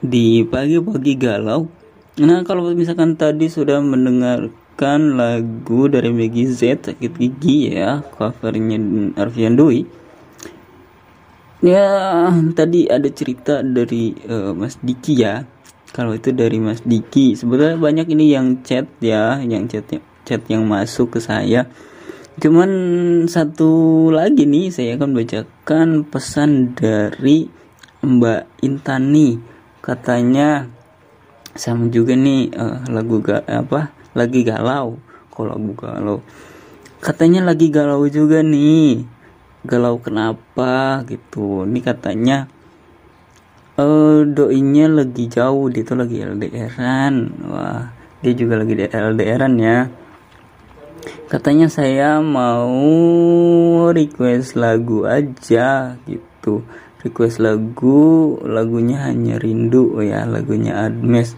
di 0.00 0.48
pagi-pagi 0.48 1.12
galau. 1.20 1.68
Nah, 2.16 2.40
kalau 2.48 2.72
misalkan 2.72 3.20
tadi 3.20 3.52
sudah 3.52 3.84
mendengarkan 3.84 5.20
lagu 5.20 5.92
dari 5.92 6.08
Maggie 6.08 6.48
Z 6.48 6.88
sakit 6.88 7.20
gigi 7.20 7.76
ya, 7.76 8.00
covernya 8.00 8.80
Arfian 9.20 9.52
Dwi. 9.52 9.84
Ya, 11.60 12.32
tadi 12.56 12.88
ada 12.88 13.12
cerita 13.12 13.60
dari 13.60 14.16
eh, 14.24 14.56
Mas 14.56 14.80
Diki 14.80 15.20
ya. 15.20 15.44
Kalau 15.92 16.16
itu 16.16 16.32
dari 16.32 16.56
Mas 16.56 16.80
Diki, 16.80 17.36
sebenarnya 17.36 17.76
banyak 17.76 18.08
ini 18.08 18.32
yang 18.32 18.64
chat 18.64 18.88
ya, 19.04 19.36
yang 19.44 19.68
chat 19.68 19.84
chat 20.24 20.42
yang 20.48 20.66
masuk 20.66 21.16
ke 21.16 21.20
saya. 21.20 21.68
Cuman 22.40 22.70
satu 23.28 24.08
lagi 24.08 24.48
nih 24.48 24.72
saya 24.72 24.96
akan 24.96 25.12
bacakan 25.12 25.88
pesan 26.08 26.72
dari 26.74 27.46
Mbak 28.00 28.64
Intani. 28.64 29.38
Katanya 29.82 30.66
sama 31.52 31.90
juga 31.92 32.16
nih 32.16 32.50
eh, 32.50 32.78
lagu 32.88 33.20
ga, 33.20 33.44
apa? 33.44 33.92
Lagi 34.16 34.42
galau. 34.42 34.96
Kok 35.32 35.46
lagu 35.46 35.70
galau? 35.76 36.18
Katanya 37.02 37.42
lagi 37.44 37.68
galau 37.68 38.06
juga 38.06 38.40
nih 38.40 39.22
galau 39.62 40.02
kenapa 40.02 41.06
gitu 41.06 41.62
ini 41.62 41.78
katanya 41.78 42.50
eh 43.78 44.26
doinya 44.26 44.90
lagi 44.90 45.30
jauh 45.30 45.70
dia 45.70 45.86
tuh 45.86 46.02
lagi 46.02 46.18
LDRan 46.18 47.14
wah 47.46 47.94
dia 48.20 48.32
juga 48.34 48.58
lagi 48.58 48.74
LDRan 48.74 49.54
ya 49.62 49.86
katanya 51.26 51.66
saya 51.66 52.20
mau 52.20 52.70
request 53.90 54.54
lagu 54.54 55.08
aja 55.08 55.96
gitu. 56.06 56.62
Request 57.02 57.42
lagu 57.42 58.38
lagunya 58.46 59.10
hanya 59.10 59.40
rindu 59.40 59.98
oh 59.98 60.04
ya 60.04 60.22
lagunya 60.28 60.86
Admes. 60.86 61.34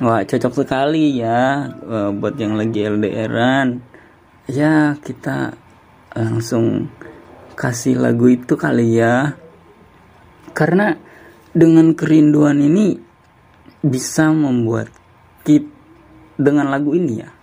Wah 0.00 0.22
cocok 0.22 0.64
sekali 0.64 1.18
ya 1.18 1.66
eh, 1.70 2.10
buat 2.14 2.38
yang 2.38 2.54
lagi 2.54 2.86
LDRan. 2.86 3.68
Ya 4.50 4.94
kita 5.00 5.54
langsung 6.14 6.90
kasih 7.58 7.98
lagu 7.98 8.30
itu 8.30 8.54
kali 8.54 8.98
ya. 8.98 9.34
Karena 10.54 10.94
dengan 11.50 11.94
kerinduan 11.98 12.62
ini 12.62 12.98
bisa 13.82 14.30
membuat 14.30 14.92
kita 15.42 15.80
dengan 16.40 16.72
lagu 16.72 16.96
ini 16.96 17.20
ya 17.20 17.39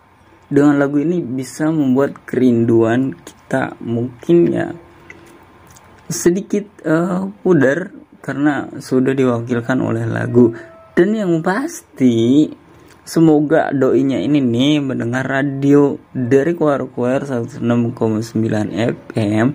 dengan 0.47 0.79
lagu 0.79 0.99
ini 1.03 1.19
bisa 1.19 1.67
membuat 1.67 2.23
kerinduan 2.23 3.11
kita 3.19 3.75
mungkin 3.83 4.37
ya 4.47 4.67
sedikit 6.07 6.67
uh, 6.87 7.27
pudar 7.43 7.91
karena 8.23 8.71
sudah 8.79 9.15
diwakilkan 9.15 9.79
oleh 9.79 10.07
lagu. 10.07 10.55
Dan 10.97 11.13
yang 11.13 11.39
pasti 11.45 12.47
semoga 13.07 13.71
doinya 13.71 14.19
ini 14.19 14.43
nih 14.43 14.83
mendengar 14.83 15.23
radio 15.23 15.95
dari 16.11 16.51
Kuar 16.57 16.83
Kuar 16.91 17.23
106,9 17.23 17.63
FM 18.73 19.45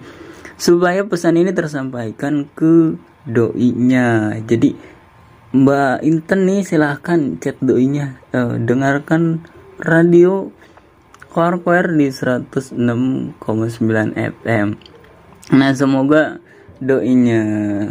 supaya 0.56 1.02
pesan 1.04 1.36
ini 1.36 1.50
tersampaikan 1.52 2.48
ke 2.52 2.96
doinya. 3.26 4.38
Jadi 4.40 4.72
Mbak 5.52 5.96
Inten 6.08 6.40
nih 6.48 6.64
silahkan 6.64 7.20
chat 7.36 7.60
doinya 7.60 8.16
eh, 8.32 8.56
dengarkan 8.56 9.44
radio 9.82 10.48
Koar 11.32 11.88
di 11.96 12.12
106,9 12.12 12.76
FM 14.12 14.68
nah 15.52 15.70
semoga 15.72 16.38
doinya 16.78 17.40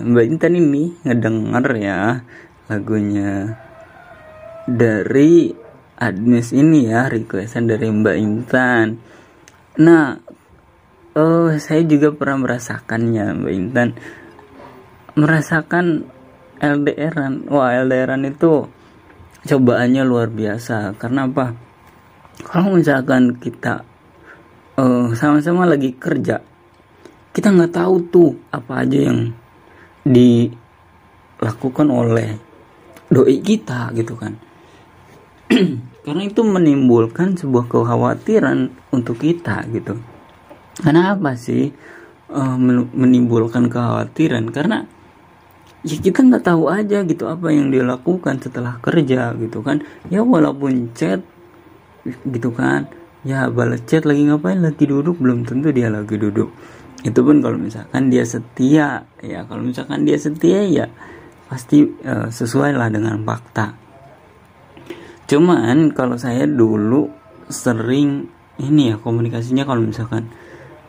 Mbak 0.05 0.25
Intan 0.29 0.53
ini 0.61 0.93
ngedenger 1.01 1.67
ya 1.81 2.21
lagunya 2.69 3.57
dari 4.69 5.51
admis 6.01 6.49
ini 6.49 6.89
ya 6.89 7.05
requestan 7.05 7.69
dari 7.69 7.85
Mbak 7.85 8.17
Intan. 8.17 8.97
Nah 9.77 10.17
oh 11.13 11.53
saya 11.61 11.85
juga 11.85 12.09
pernah 12.15 12.49
merasakannya 12.49 13.25
Mbak 13.37 13.53
Intan. 13.53 13.89
Merasakan 15.13 16.07
LDRan 16.57 17.51
wah 17.51 17.75
LDRan 17.77 18.25
itu 18.25 18.65
cobaannya 19.45 20.01
luar 20.01 20.33
biasa. 20.33 20.97
Karena 20.97 21.29
apa 21.29 21.53
kalau 22.45 22.77
misalkan 22.77 23.37
kita 23.37 23.85
eh, 24.77 25.07
sama-sama 25.15 25.65
lagi 25.69 25.93
kerja 25.95 26.41
kita 27.31 27.47
nggak 27.47 27.71
tahu 27.71 27.95
tuh 28.11 28.35
apa 28.51 28.83
aja 28.83 29.07
yang 29.07 29.31
dilakukan 30.03 31.87
oleh 31.87 32.35
doi 33.07 33.39
kita 33.39 33.91
gitu 33.95 34.19
kan. 34.19 34.35
Karena 36.05 36.23
itu 36.27 36.41
menimbulkan 36.43 37.39
sebuah 37.39 37.71
kekhawatiran 37.71 38.71
untuk 38.91 39.23
kita 39.23 39.63
gitu. 39.71 39.95
Kenapa 40.83 41.39
sih 41.39 41.71
eh, 42.31 42.57
men- 42.59 42.91
menimbulkan 42.91 43.71
kekhawatiran? 43.71 44.51
Karena 44.51 44.83
ya 45.87 45.97
kita 46.03 46.27
nggak 46.27 46.51
tahu 46.51 46.67
aja 46.67 47.07
gitu 47.07 47.31
apa 47.31 47.47
yang 47.55 47.71
dia 47.71 47.87
lakukan 47.87 48.43
setelah 48.43 48.75
kerja 48.83 49.31
gitu 49.39 49.63
kan. 49.63 49.87
Ya 50.11 50.19
walaupun 50.19 50.91
chat 50.91 51.23
gitu 52.05 52.49
kan. 52.53 52.89
Ya 53.21 53.49
balas 53.53 53.85
chat 53.85 54.05
lagi 54.05 54.25
ngapain? 54.25 54.61
Lagi 54.61 54.89
duduk. 54.89 55.21
Belum 55.21 55.45
tentu 55.45 55.69
dia 55.69 55.89
lagi 55.93 56.17
duduk. 56.17 56.49
Itu 57.01 57.25
pun 57.25 57.41
kalau 57.41 57.57
misalkan 57.57 58.13
dia 58.13 58.21
setia 58.21 59.09
ya 59.25 59.41
kalau 59.49 59.65
misalkan 59.65 60.05
dia 60.05 60.17
setia 60.21 60.61
ya 60.69 60.85
pasti 61.49 61.81
eh, 61.83 62.29
sesuai 62.29 62.77
lah 62.77 62.93
dengan 62.93 63.17
fakta. 63.25 63.73
Cuman 65.25 65.95
kalau 65.97 66.21
saya 66.21 66.45
dulu 66.45 67.09
sering 67.49 68.29
ini 68.61 68.93
ya 68.93 68.95
komunikasinya 69.01 69.65
kalau 69.65 69.81
misalkan 69.81 70.29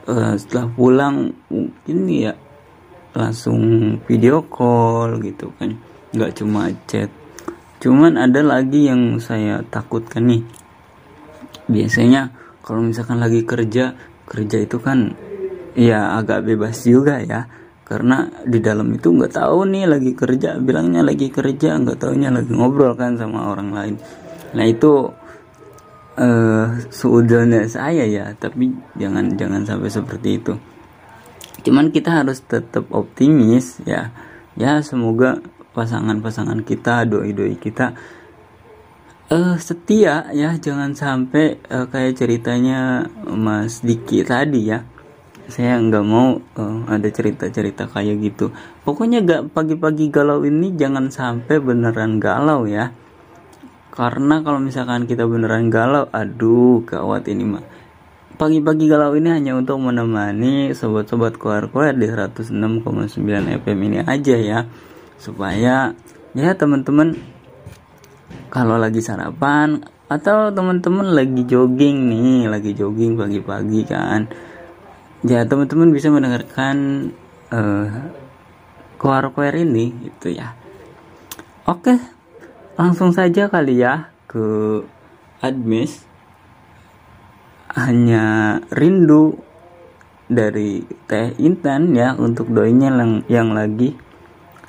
eh, 0.05 0.37
setelah 0.37 0.69
pulang 0.69 1.33
mungkin 1.49 1.99
ya 2.13 2.37
langsung 3.17 3.97
video 4.05 4.45
call 4.45 5.17
gitu 5.25 5.49
kan. 5.57 5.81
Nggak 6.13 6.45
cuma 6.45 6.69
chat. 6.85 7.09
Cuman 7.81 8.21
ada 8.21 8.45
lagi 8.45 8.87
yang 8.87 9.17
saya 9.17 9.65
takutkan 9.65 10.29
nih 10.29 10.45
biasanya 11.71 12.33
kalau 12.63 12.83
misalkan 12.83 13.19
lagi 13.19 13.43
kerja 13.43 13.95
kerja 14.27 14.59
itu 14.63 14.79
kan 14.79 15.15
ya 15.75 16.17
agak 16.19 16.47
bebas 16.47 16.83
juga 16.87 17.21
ya. 17.23 17.47
Karena 17.83 18.25
di 18.49 18.57
dalam 18.63 18.89
itu 18.97 19.13
nggak 19.13 19.37
tahu 19.37 19.69
nih 19.69 19.85
lagi 19.85 20.17
kerja 20.17 20.57
bilangnya 20.57 21.05
lagi 21.05 21.29
kerja 21.29 21.77
nggak 21.77 22.01
taunya 22.01 22.33
lagi 22.33 22.49
ngobrol 22.49 22.97
kan 22.97 23.21
sama 23.21 23.53
orang 23.53 23.75
lain. 23.75 23.95
Nah 24.57 24.65
itu 24.65 25.13
eh 26.13 26.67
seudahnya 26.93 27.69
saya 27.69 28.05
ya 28.05 28.33
tapi 28.37 28.73
jangan 28.97 29.37
jangan 29.37 29.63
sampai 29.69 29.91
seperti 29.93 30.29
itu. 30.41 30.55
Cuman 31.69 31.93
kita 31.93 32.25
harus 32.25 32.41
tetap 32.41 32.89
optimis 32.91 33.85
ya. 33.85 34.09
Ya 34.57 34.81
semoga 34.81 35.41
pasangan-pasangan 35.73 36.65
kita 36.65 37.09
doi-doi 37.09 37.57
kita 37.57 37.97
eh 39.33 39.57
setia 39.57 40.29
ya 40.37 40.61
jangan 40.61 40.93
sampai 40.93 41.57
eh, 41.57 41.87
kayak 41.89 42.21
ceritanya 42.21 43.09
Mas 43.33 43.81
Diki 43.81 44.21
tadi 44.29 44.69
ya. 44.69 44.85
Saya 45.49 45.81
nggak 45.81 46.05
mau 46.05 46.37
eh, 46.37 46.79
ada 46.93 47.09
cerita-cerita 47.09 47.89
kayak 47.89 48.21
gitu. 48.21 48.53
Pokoknya 48.85 49.25
gak 49.25 49.57
pagi-pagi 49.57 50.13
galau 50.13 50.45
ini 50.45 50.77
jangan 50.77 51.09
sampai 51.09 51.57
beneran 51.65 52.21
galau 52.21 52.69
ya. 52.69 52.93
Karena 53.89 54.45
kalau 54.45 54.61
misalkan 54.61 55.09
kita 55.09 55.25
beneran 55.25 55.73
galau 55.73 56.13
aduh 56.13 56.85
gawat 56.85 57.25
ini 57.33 57.45
mah 57.45 57.65
pagi-pagi 58.37 58.85
galau 58.89 59.17
ini 59.17 59.29
hanya 59.33 59.53
untuk 59.57 59.81
menemani 59.81 60.77
sobat-sobat 60.77 61.41
keluar-keluar 61.41 61.95
di 61.97 62.05
106,9 62.05 62.53
FM 63.65 63.79
ini 63.81 63.99
aja 64.05 64.37
ya. 64.37 64.61
Supaya 65.17 65.97
ya 66.37 66.51
teman-teman 66.53 67.17
kalau 68.53 68.77
lagi 68.77 69.01
sarapan 69.01 69.81
atau 70.13 70.53
teman-teman 70.53 71.17
lagi 71.17 71.49
jogging 71.49 72.13
nih 72.13 72.53
lagi 72.53 72.77
jogging 72.77 73.17
pagi-pagi 73.17 73.81
kan. 73.89 74.29
Ya 75.25 75.49
teman-teman 75.49 75.89
bisa 75.89 76.13
mendengarkan 76.13 77.09
eh 77.49 77.89
keluar-keluar 79.01 79.57
ini 79.57 79.97
gitu 80.05 80.37
ya. 80.37 80.53
Oke 81.65 81.97
langsung 82.77 83.17
saja 83.17 83.49
kali 83.49 83.81
ya 83.81 84.13
ke 84.29 84.85
admis. 85.41 86.05
Hanya 87.73 88.61
rindu 88.69 89.41
dari 90.29 90.85
Teh 91.09 91.33
Intan 91.41 91.97
ya 91.97 92.13
untuk 92.21 92.53
doinya 92.53 92.93
yang 92.93 93.25
yang 93.33 93.49
lagi 93.57 93.97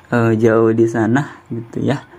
eh, 0.08 0.32
jauh 0.40 0.72
di 0.72 0.88
sana 0.88 1.44
gitu 1.52 1.84
ya 1.84 2.13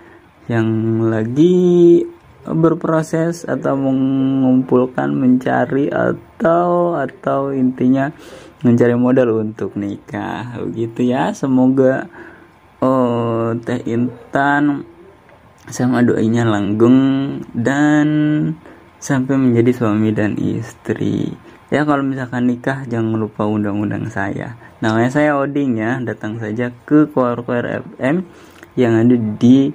yang 0.46 1.02
lagi 1.06 2.02
berproses 2.46 3.42
atau 3.42 3.74
mengumpulkan 3.74 5.10
mencari 5.10 5.90
atau 5.90 6.94
atau 6.94 7.50
intinya 7.50 8.14
mencari 8.62 8.94
modal 8.94 9.42
untuk 9.42 9.74
nikah. 9.74 10.62
Begitu 10.62 11.10
ya 11.10 11.34
semoga 11.34 12.06
oh 12.78 13.58
Teh 13.58 13.82
Intan 13.90 14.86
sama 15.66 16.06
doinya 16.06 16.46
langgeng 16.46 17.42
dan 17.50 18.08
sampai 19.02 19.34
menjadi 19.34 19.70
suami 19.74 20.14
dan 20.14 20.38
istri. 20.38 21.34
Ya 21.66 21.82
kalau 21.82 22.06
misalkan 22.06 22.46
nikah 22.46 22.86
jangan 22.86 23.18
lupa 23.18 23.42
undang-undang 23.42 24.06
saya. 24.06 24.54
Namanya 24.78 25.10
saya 25.10 25.34
Oding 25.34 25.82
ya 25.82 25.98
datang 25.98 26.38
saja 26.38 26.70
ke 26.86 27.10
Koar-Koar 27.10 27.82
FM 27.98 28.22
yang 28.78 28.94
ada 28.94 29.18
di 29.18 29.74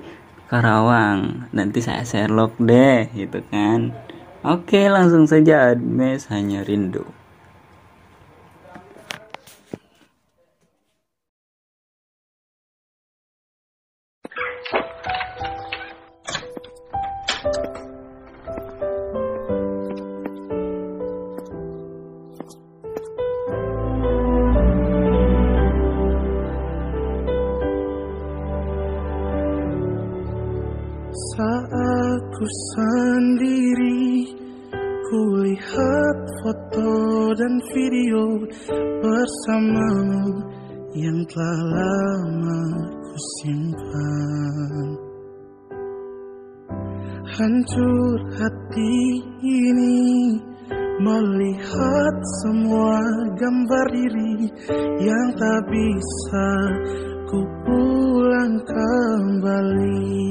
Karawang. 0.51 1.47
Nanti 1.55 1.79
saya 1.79 2.03
Sherlock 2.03 2.59
deh 2.59 3.07
gitu 3.15 3.39
kan. 3.47 3.95
Oke 4.43 4.91
langsung 4.91 5.23
saja 5.23 5.71
Admes 5.71 6.27
hanya 6.27 6.67
rindu 6.67 7.07
kembali. 59.11 60.23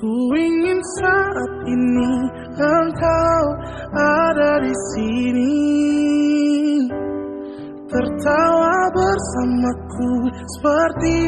Ku 0.00 0.12
ingin 0.32 0.80
saat 0.98 1.52
ini 1.68 2.12
engkau 2.56 3.44
ada 3.92 4.64
di 4.64 4.72
sini. 4.96 5.60
Tertawa 7.92 8.88
bersamaku 8.96 10.32
seperti 10.56 11.20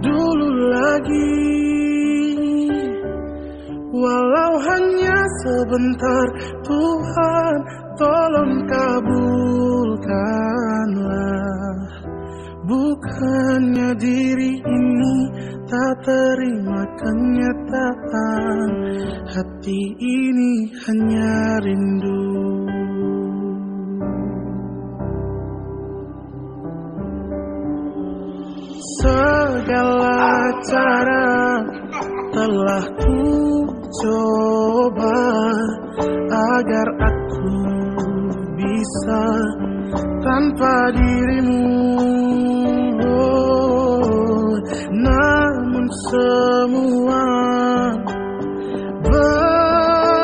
dulu 0.00 0.72
lagi. 0.72 1.52
Walau 3.92 4.56
hanya 4.64 5.20
sebentar 5.44 6.24
Tuhan 6.64 7.60
tolong 8.00 8.64
kabulkanlah 8.64 11.59
Bukannya 12.70 13.98
diri 13.98 14.62
ini 14.62 15.16
tak 15.66 16.06
terima 16.06 16.86
kenyataan 17.02 18.70
Hati 19.26 19.82
ini 19.98 20.70
hanya 20.86 21.58
rindu 21.66 22.22
Segala 29.02 30.30
cara 30.62 31.26
telah 32.30 32.86
ku 33.02 33.18
coba 33.98 35.18
agar 36.30 36.88
aku 37.02 37.50
bisa 38.54 39.26
tanpa 40.22 40.92
dirimu. 40.94 42.59
Namun 44.90 45.86
semua 46.10 47.26
berbeda. 49.04 50.20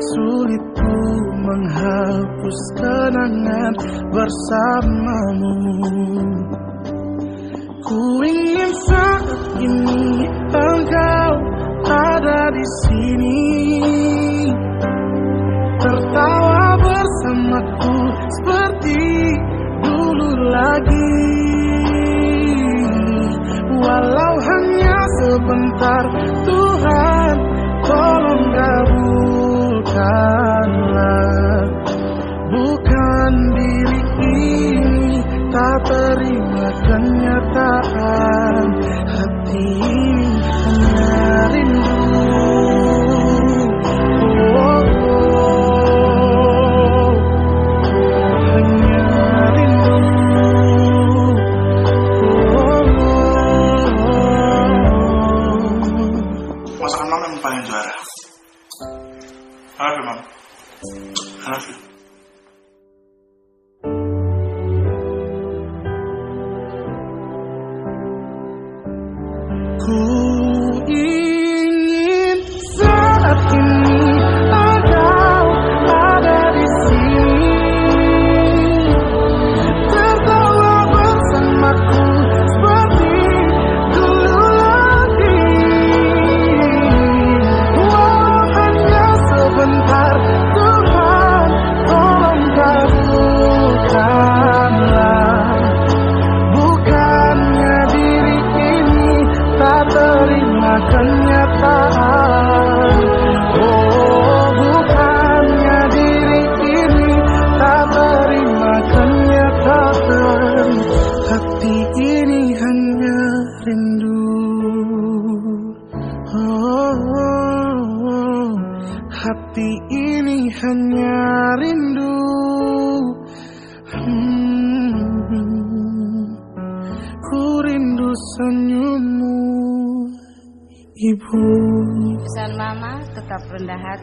Sulit 0.00 0.64
ku 0.78 0.98
menghapus 1.44 2.60
kenangan 2.78 3.72
bersamamu. 4.14 5.56
Ku 7.84 8.22
ingin 8.22 8.72
saat 8.86 9.24
ini 9.58 10.24
engkau 10.54 11.32
ada 11.90 12.54
di 12.54 12.64
sini. 12.86 13.42
Tertawa 15.80 16.76
bersamaku 16.76 17.96
seperti 18.36 19.00
lagi. 20.50 21.16
Walau 23.80 24.34
hanya 24.38 24.98
sebentar 25.20 26.04
Tuhan 26.44 27.34
tolong 27.84 28.44
kabulkanlah. 28.54 30.00
Bukan 32.50 33.32
diri 33.56 34.02
ini 34.20 35.22
tak 35.54 35.78
terima 35.86 36.66
kenyataan 36.82 38.64
Hati 39.06 39.89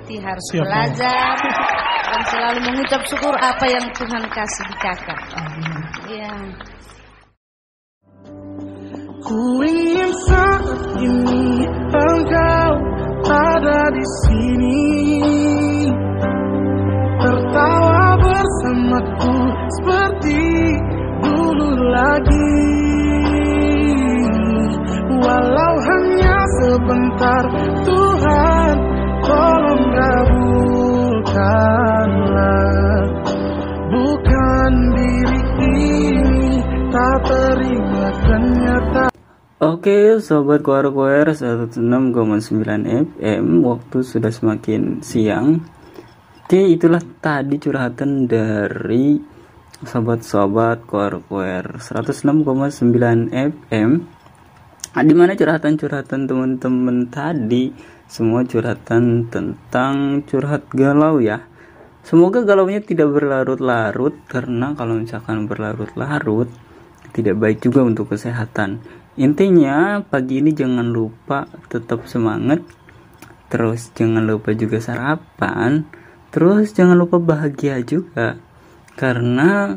hati 0.08 0.24
harus 0.24 0.48
belajar 0.56 1.36
dan 2.08 2.22
selalu 2.32 2.60
mengucap 2.64 3.04
syukur 3.12 3.36
apa 3.36 3.66
yang 3.68 3.84
Tuhan 3.92 4.24
kasih 4.32 4.64
di 4.72 4.76
kakak. 4.80 5.07
Oke, 39.88 40.20
sobat 40.20 40.68
Koar 40.68 40.92
Koar 40.92 41.32
106,9 41.32 41.80
FM. 42.84 43.64
Waktu 43.64 43.98
sudah 44.04 44.28
semakin 44.36 45.00
siang. 45.00 45.64
Oke, 46.44 46.60
itulah 46.60 47.00
tadi 47.24 47.56
curhatan 47.56 48.28
dari 48.28 49.16
sobat-sobat 49.88 50.84
Koar 50.84 51.24
Koar 51.24 51.80
106,9 51.80 53.32
FM. 53.32 53.90
Nah, 54.92 55.04
di 55.08 55.16
mana 55.16 55.40
curhatan-curhatan 55.40 56.28
teman-teman 56.28 57.08
tadi 57.08 57.72
semua 58.12 58.44
curhatan 58.44 59.32
tentang 59.32 60.20
curhat 60.28 60.68
galau 60.76 61.24
ya. 61.24 61.48
Semoga 62.04 62.44
galaunya 62.44 62.84
tidak 62.84 63.08
berlarut-larut 63.16 64.20
karena 64.28 64.76
kalau 64.76 65.00
misalkan 65.00 65.48
berlarut-larut 65.48 66.52
tidak 67.16 67.40
baik 67.40 67.64
juga 67.64 67.88
untuk 67.88 68.12
kesehatan. 68.12 68.97
Intinya 69.18 70.06
pagi 70.06 70.38
ini 70.38 70.54
jangan 70.54 70.86
lupa 70.94 71.50
tetap 71.74 72.06
semangat. 72.06 72.62
Terus 73.50 73.90
jangan 73.98 74.22
lupa 74.22 74.54
juga 74.54 74.78
sarapan. 74.78 75.90
Terus 76.30 76.70
jangan 76.78 76.94
lupa 76.94 77.18
bahagia 77.18 77.82
juga. 77.82 78.38
Karena 78.94 79.74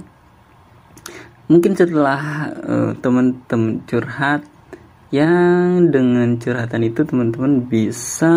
mungkin 1.49 1.73
setelah 1.73 2.53
eh, 2.53 2.93
teman-teman 3.01 3.81
curhat 3.89 4.45
yang 5.11 5.91
dengan 5.91 6.39
curhatan 6.39 6.87
itu 6.87 7.03
teman-teman 7.03 7.67
bisa 7.67 8.31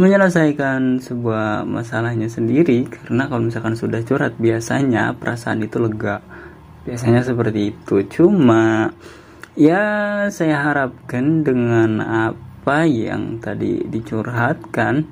menyelesaikan 0.00 1.04
sebuah 1.04 1.68
masalahnya 1.68 2.32
sendiri 2.32 2.88
karena 2.88 3.28
kalau 3.28 3.44
misalkan 3.44 3.76
sudah 3.76 4.00
curhat 4.00 4.32
biasanya 4.40 5.12
perasaan 5.12 5.60
itu 5.60 5.76
lega 5.76 6.24
biasanya 6.88 7.20
seperti 7.20 7.76
itu 7.76 8.08
cuma 8.08 8.88
ya 9.58 9.84
saya 10.32 10.64
harapkan 10.64 11.44
dengan 11.44 12.00
apa 12.00 12.88
yang 12.88 13.38
tadi 13.42 13.84
dicurhatkan. 13.84 15.04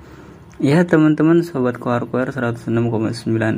Ya 0.60 0.84
teman-teman 0.84 1.40
sobat 1.40 1.80
koar 1.80 2.04
106,9 2.04 2.68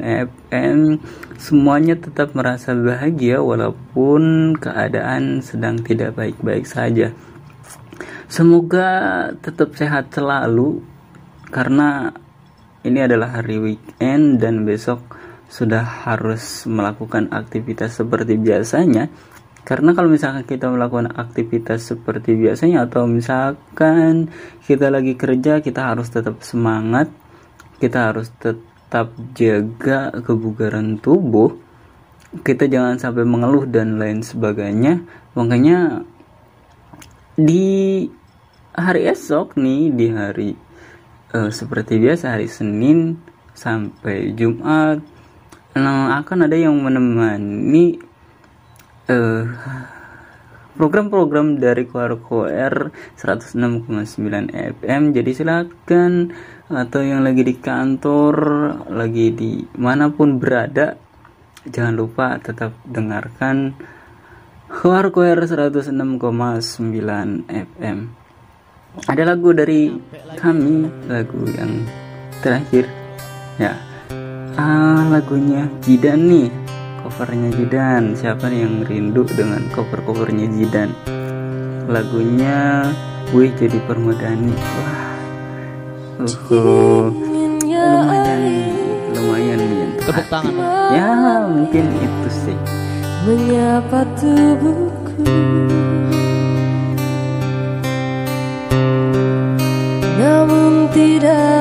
FM 0.07 1.03
semuanya 1.35 1.99
tetap 1.99 2.31
merasa 2.39 2.79
bahagia 2.79 3.43
walaupun 3.43 4.55
keadaan 4.55 5.43
sedang 5.43 5.83
tidak 5.83 6.15
baik-baik 6.15 6.63
saja. 6.63 7.11
Semoga 8.31 9.29
tetap 9.43 9.75
sehat 9.75 10.15
selalu 10.15 10.79
karena 11.51 12.15
ini 12.87 13.03
adalah 13.03 13.43
hari 13.43 13.59
weekend 13.59 14.39
dan 14.39 14.63
besok 14.63 15.03
sudah 15.51 15.85
harus 15.85 16.65
melakukan 16.71 17.29
aktivitas 17.35 17.99
seperti 17.99 18.39
biasanya 18.41 19.11
karena 19.63 19.95
kalau 19.95 20.11
misalkan 20.11 20.43
kita 20.43 20.67
melakukan 20.67 21.15
aktivitas 21.15 21.95
seperti 21.95 22.35
biasanya 22.35 22.91
atau 22.91 23.07
misalkan 23.07 24.31
kita 24.67 24.91
lagi 24.91 25.15
kerja 25.15 25.63
kita 25.63 25.95
harus 25.95 26.11
tetap 26.11 26.43
semangat 26.43 27.11
kita 27.79 28.11
harus 28.11 28.31
tetap 28.43 29.15
jaga 29.39 30.11
kebugaran 30.23 30.99
tubuh 30.99 31.63
kita 32.41 32.65
jangan 32.65 32.97
sampai 32.97 33.29
mengeluh 33.29 33.69
dan 33.69 34.01
lain 34.01 34.25
sebagainya. 34.25 35.05
Makanya 35.37 36.01
di 37.37 38.09
hari 38.73 39.05
esok 39.05 39.61
nih 39.61 39.93
di 39.93 40.07
hari 40.09 40.51
eh, 41.37 41.51
seperti 41.53 42.01
biasa 42.01 42.37
hari 42.37 42.49
Senin 42.49 43.21
sampai 43.53 44.33
Jumat 44.33 45.05
nah, 45.77 46.17
akan 46.25 46.49
ada 46.49 46.57
yang 46.57 46.73
menemani 46.81 48.01
eh, 49.13 49.45
program-program 50.73 51.61
dari 51.61 51.85
Kuarko 51.85 52.49
R 52.49 52.89
106,9 53.21 54.49
FM 54.81 55.03
jadi 55.13 55.31
silakan 55.37 56.33
atau 56.73 57.01
yang 57.05 57.21
lagi 57.21 57.45
di 57.45 57.55
kantor 57.61 58.35
lagi 58.89 59.37
di 59.37 59.61
mana 59.77 60.09
pun 60.09 60.41
berada 60.41 60.97
jangan 61.69 61.95
lupa 61.95 62.41
tetap 62.41 62.73
dengarkan 62.89 63.77
Kuarko 64.73 65.21
R 65.29 65.45
106,9 65.45 65.93
FM 67.53 68.23
ada 69.09 69.23
lagu 69.25 69.57
dari 69.57 69.89
kami 70.37 70.85
lagu 71.09 71.49
yang 71.49 71.81
terakhir. 72.45 72.85
Ya 73.57 73.73
ah, 74.61 75.09
lagunya 75.09 75.65
Jidan 75.81 76.29
nih 76.29 76.49
covernya 77.13 77.53
Jidan. 77.53 78.17
Siapa 78.17 78.49
nih 78.49 78.65
yang 78.65 78.89
rindu 78.89 79.29
dengan 79.29 79.61
cover-covernya 79.77 80.49
Jidan? 80.49 80.97
Lagunya 81.85 82.89
gue 83.29 83.53
jadi 83.53 83.77
permadani. 83.85 84.57
Wah. 84.57 85.13
Uh, 86.49 87.13
lumayan 87.69 88.41
lumayan 89.13 89.59
nih 89.61 89.91
Tepuk 90.01 90.27
tangan. 90.33 90.55
ya 90.97 91.13
mungkin 91.45 91.85
itu 92.01 92.29
sih. 92.33 92.59
Menyapa 93.29 94.09
tubuhku. 94.17 95.29
Namun 100.17 100.89
tidak 100.97 101.52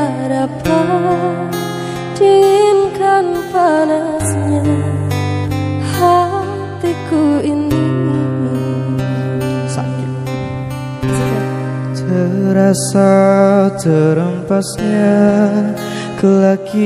Terasa 12.61 13.73
terempasnya 13.81 15.33
kelakianku 16.21 16.77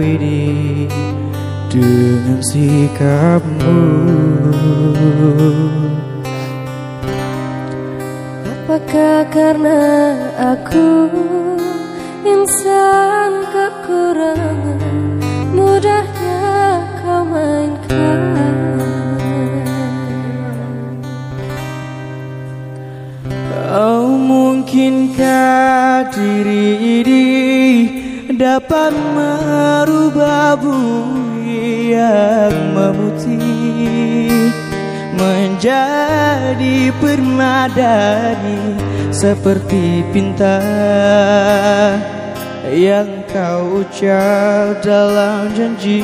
ini 0.00 0.88
dengan 1.68 2.40
sikapmu. 2.40 3.76
Apakah 8.48 9.28
karena 9.28 10.16
aku 10.56 11.12
insan 12.24 13.52
kekurangan 13.52 15.19
mungkinkah 24.80 26.08
diri 26.08 26.64
ini 27.04 27.28
dapat 28.32 28.96
merubah 28.96 30.56
bumi 30.56 31.92
yang 31.92 32.72
memutih 32.72 34.32
Menjadi 35.20 36.88
permadani 36.96 38.80
seperti 39.12 40.00
pinta 40.16 40.64
Yang 42.72 43.10
kau 43.28 43.84
ucap 43.84 44.80
dalam 44.80 45.52
janji 45.52 46.00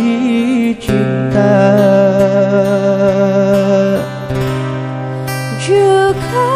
cinta. 0.77 1.65
Juga 5.65 6.56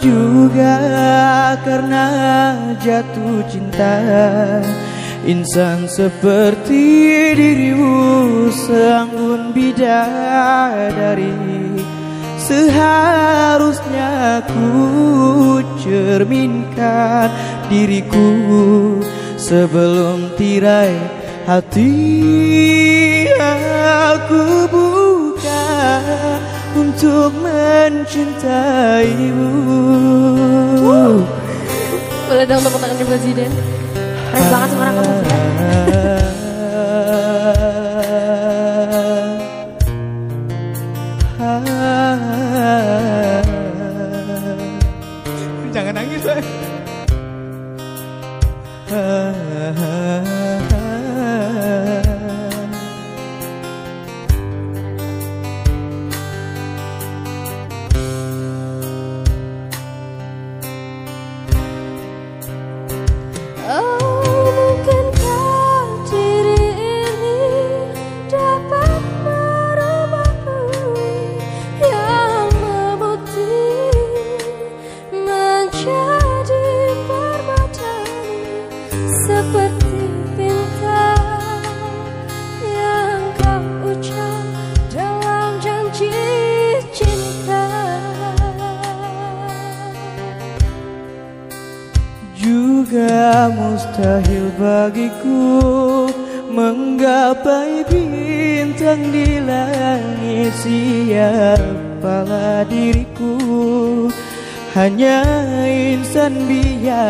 juga 0.00 0.74
karena 1.62 2.06
jatuh 2.82 3.44
cinta. 3.50 3.98
Insan 5.28 5.90
seperti 5.90 6.82
dirimu 7.36 8.48
seanggun 8.48 9.52
bidadari. 9.52 11.36
Seharusnya 12.40 14.40
ku 14.48 15.60
cerminkan 15.84 17.28
diriku 17.68 18.32
Sebelum 19.38 20.36
tirai 20.36 20.92
hati 21.48 21.88
aku 23.32 24.67
untuk 26.78 27.34
mencintaimu. 27.42 29.50
Boleh 32.28 32.44
dong 32.46 32.62
tepuk 32.62 32.78
tangan 32.78 33.02
presiden? 33.02 33.50
Keren 34.30 34.46
banget 34.52 34.68
suara 34.70 34.94
kamu 34.94 35.27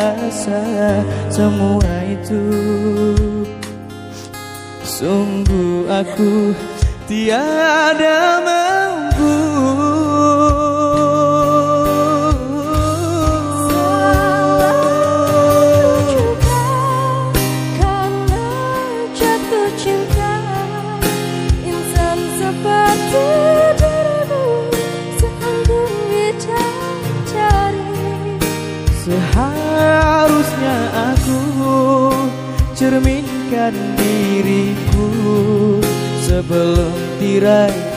biasa 0.09 0.61
Semua 1.29 1.93
itu. 2.09 2.45
Sungguh 4.85 5.87
aku 5.87 6.57
tiada 7.07 8.38
sebelum 37.39 37.88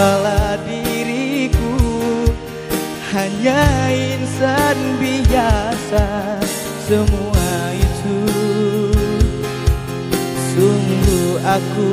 siapalah 0.00 0.56
diriku 0.64 1.76
hanya 3.12 3.68
insan 3.92 4.96
biasa. 4.96 6.40
Semua 6.88 7.52
itu 7.76 8.18
sungguh 10.56 11.36
aku 11.44 11.90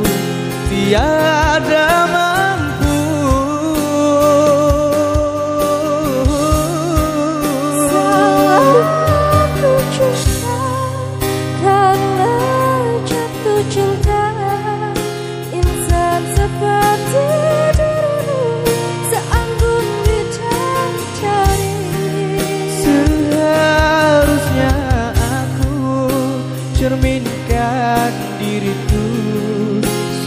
tiada 0.71 1.87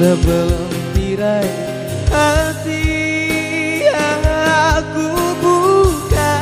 sebelum 0.00 0.72
tirai 0.96 1.44
hati 2.08 2.88
aku 3.92 5.12
buka 5.44 6.40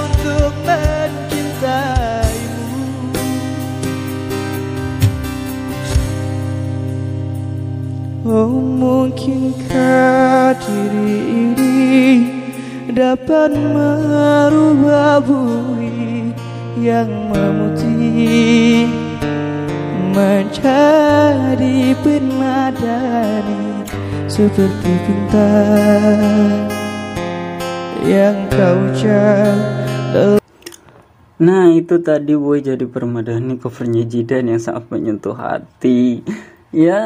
untuk 0.00 0.48
mencintaimu. 0.64 2.80
Oh 8.24 8.56
mungkinkah 8.56 10.56
diri 10.64 11.20
ini 11.28 12.24
dapat 12.88 13.52
merubah 13.52 15.20
bumi 15.20 16.32
yang 16.80 17.12
memutih 17.28 18.88
menjadi 20.16 21.09
permadani 22.80 23.84
seperti 24.24 24.92
bintang 25.04 26.64
yang 28.00 28.48
kau 28.48 28.88
ucap 28.88 30.40
Nah 31.40 31.72
itu 31.72 32.00
tadi 32.00 32.36
boy 32.36 32.64
jadi 32.64 32.84
permadani 32.88 33.60
covernya 33.60 34.04
Jidan 34.04 34.52
yang 34.52 34.60
sangat 34.60 34.92
menyentuh 34.92 35.32
hati. 35.32 36.20
Ya 36.68 37.00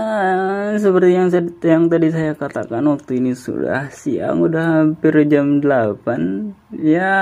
seperti 0.75 1.15
yang 1.15 1.31
yang 1.63 1.87
tadi 1.87 2.11
saya 2.11 2.35
katakan 2.35 2.83
waktu 2.91 3.23
ini 3.23 3.39
sudah 3.39 3.95
siang 3.95 4.43
udah 4.43 4.83
hampir 4.83 5.15
jam 5.31 5.63
8 5.63 6.83
Ya 6.83 7.15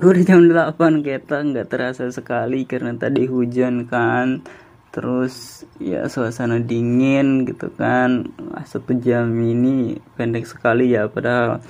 udah 0.00 0.22
jam 0.24 0.48
8 0.48 1.04
kita 1.04 1.44
nggak 1.44 1.68
terasa 1.68 2.08
sekali 2.08 2.64
karena 2.64 2.96
tadi 2.96 3.28
hujan 3.28 3.84
kan 3.84 4.42
terus 4.90 5.64
ya 5.78 6.06
suasana 6.06 6.58
dingin 6.58 7.44
gitu 7.44 7.72
kan. 7.74 8.28
Wah, 8.52 8.64
satu 8.64 8.96
jam 8.98 9.30
ini 9.38 9.96
pendek 10.16 10.48
sekali 10.48 10.92
ya 10.92 11.06
padahal 11.06 11.60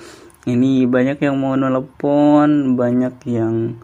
ini 0.47 0.87
banyak 0.87 1.19
yang 1.21 1.35
mau 1.37 1.53
nelpon 1.53 2.79
banyak 2.79 3.15
yang 3.27 3.77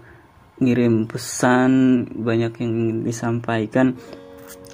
ngirim 0.58 1.06
pesan 1.06 2.06
banyak 2.16 2.54
yang 2.64 2.74
disampaikan. 3.04 3.96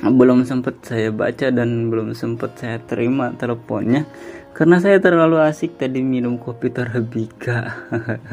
Belum 0.01 0.43
sempat 0.45 0.81
saya 0.81 1.13
baca 1.13 1.53
dan 1.53 1.93
belum 1.93 2.17
sempat 2.17 2.57
saya 2.57 2.81
terima 2.81 3.33
teleponnya 3.37 4.09
karena 4.51 4.83
saya 4.83 4.99
terlalu 4.99 5.39
asik 5.39 5.79
tadi 5.79 6.03
minum 6.03 6.35
kopi 6.35 6.73
Torabika 6.75 7.71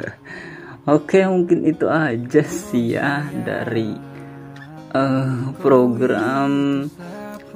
Oke 0.95 1.20
mungkin 1.29 1.68
itu 1.68 1.85
aja 1.85 2.43
sih 2.43 2.97
ya 2.97 3.29
dari 3.45 4.07
eh, 4.99 5.30
program 5.62 6.51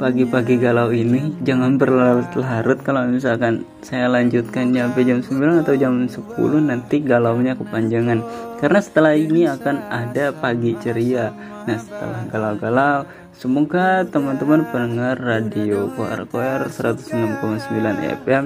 pagi-pagi 0.03 0.59
galau 0.59 0.91
ini 0.91 1.31
jangan 1.47 1.79
berlarut-larut 1.79 2.81
kalau 2.83 3.07
misalkan 3.07 3.63
saya 3.87 4.11
lanjutkan 4.11 4.75
sampai 4.75 5.03
jam 5.07 5.23
9 5.23 5.63
atau 5.63 5.75
jam 5.79 5.95
10 6.11 6.19
nanti 6.59 6.99
galaunya 6.99 7.55
kepanjangan. 7.55 8.19
Karena 8.59 8.81
setelah 8.83 9.15
ini 9.15 9.47
akan 9.47 9.77
ada 9.91 10.35
pagi 10.35 10.75
ceria. 10.83 11.31
Nah 11.71 11.79
setelah 11.79 12.27
galau-galau 12.31 13.07
semoga 13.37 14.03
teman-teman 14.09 14.67
pendengar 14.71 15.19
radio 15.23 15.87
Koar 15.95 16.27
Koar 16.27 16.67
106,9 16.67 18.27
FM 18.27 18.45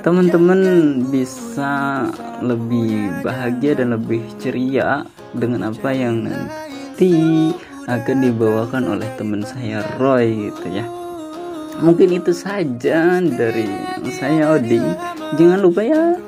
teman-teman 0.00 0.60
bisa 1.12 2.08
lebih 2.40 3.20
bahagia 3.20 3.76
dan 3.76 3.92
lebih 3.92 4.24
ceria 4.40 5.04
dengan 5.36 5.68
apa 5.68 5.92
yang 5.92 6.24
nanti 6.24 7.52
akan 7.90 8.16
dibawakan 8.22 8.94
oleh 8.94 9.08
teman 9.18 9.42
saya 9.42 9.82
Roy 9.98 10.50
gitu 10.50 10.66
ya. 10.70 10.86
Mungkin 11.82 12.14
itu 12.14 12.30
saja 12.30 13.18
dari 13.18 13.66
saya 14.14 14.54
Oding 14.54 14.84
jangan 15.34 15.58
lupa 15.64 15.80
ya 15.80 16.18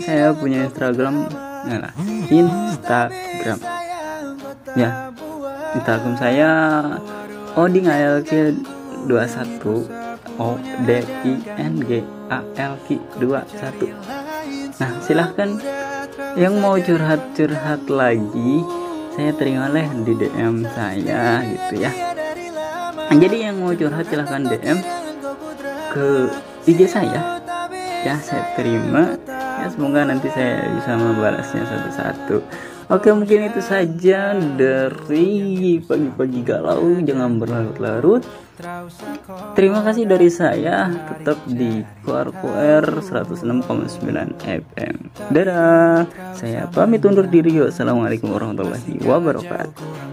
saya 0.00 0.32
punya 0.34 0.66
Instagram 0.66 1.28
nah, 1.68 1.92
Instagram. 2.32 3.58
Ya 4.74 5.12
Instagram 5.76 6.14
saya 6.16 6.50
Oding 7.54 7.86
ALK 7.86 8.32
21 9.06 9.86
O 10.38 10.50
D 10.82 10.88
I 11.04 11.32
N 11.58 11.74
G 11.84 12.02
A 12.32 12.40
L 12.56 12.74
K 12.88 12.98
21 13.22 14.82
nah 14.82 14.90
silahkan. 15.04 15.50
Yang 16.38 16.54
mau 16.58 16.78
curhat-curhat 16.78 17.90
lagi 17.90 18.62
saya 19.18 19.34
terima 19.34 19.66
leh 19.66 19.90
di 20.06 20.14
DM 20.14 20.62
saya 20.78 21.42
gitu 21.42 21.74
ya. 21.82 21.90
Jadi 23.10 23.36
yang 23.50 23.58
mau 23.58 23.74
curhat 23.74 24.06
silahkan 24.06 24.46
DM 24.46 24.78
ke 25.90 26.30
IG 26.70 26.86
saya. 26.86 27.42
Ya 28.06 28.14
saya 28.22 28.46
terima. 28.54 29.18
Ya 29.58 29.66
semoga 29.74 30.06
nanti 30.06 30.30
saya 30.30 30.70
bisa 30.70 30.94
membalasnya 30.94 31.66
satu-satu 31.66 32.46
Oke 32.88 33.12
mungkin 33.12 33.52
itu 33.52 33.60
saja 33.60 34.32
dari 34.32 35.76
pagi-pagi 35.84 36.40
galau. 36.40 36.96
Jangan 37.04 37.36
berlarut-larut. 37.36 38.24
Terima 39.52 39.84
kasih 39.84 40.08
dari 40.08 40.32
saya. 40.32 40.88
Tetap 40.88 41.36
di 41.44 41.84
QRQR 42.08 43.04
106,9 43.04 44.40
FM 44.40 44.94
Dadah. 45.28 46.08
Saya 46.32 46.64
pamit 46.72 47.04
undur 47.04 47.28
diri. 47.28 47.60
Assalamualaikum 47.60 48.32
warahmatullahi 48.32 49.04
wabarakatuh 49.04 50.08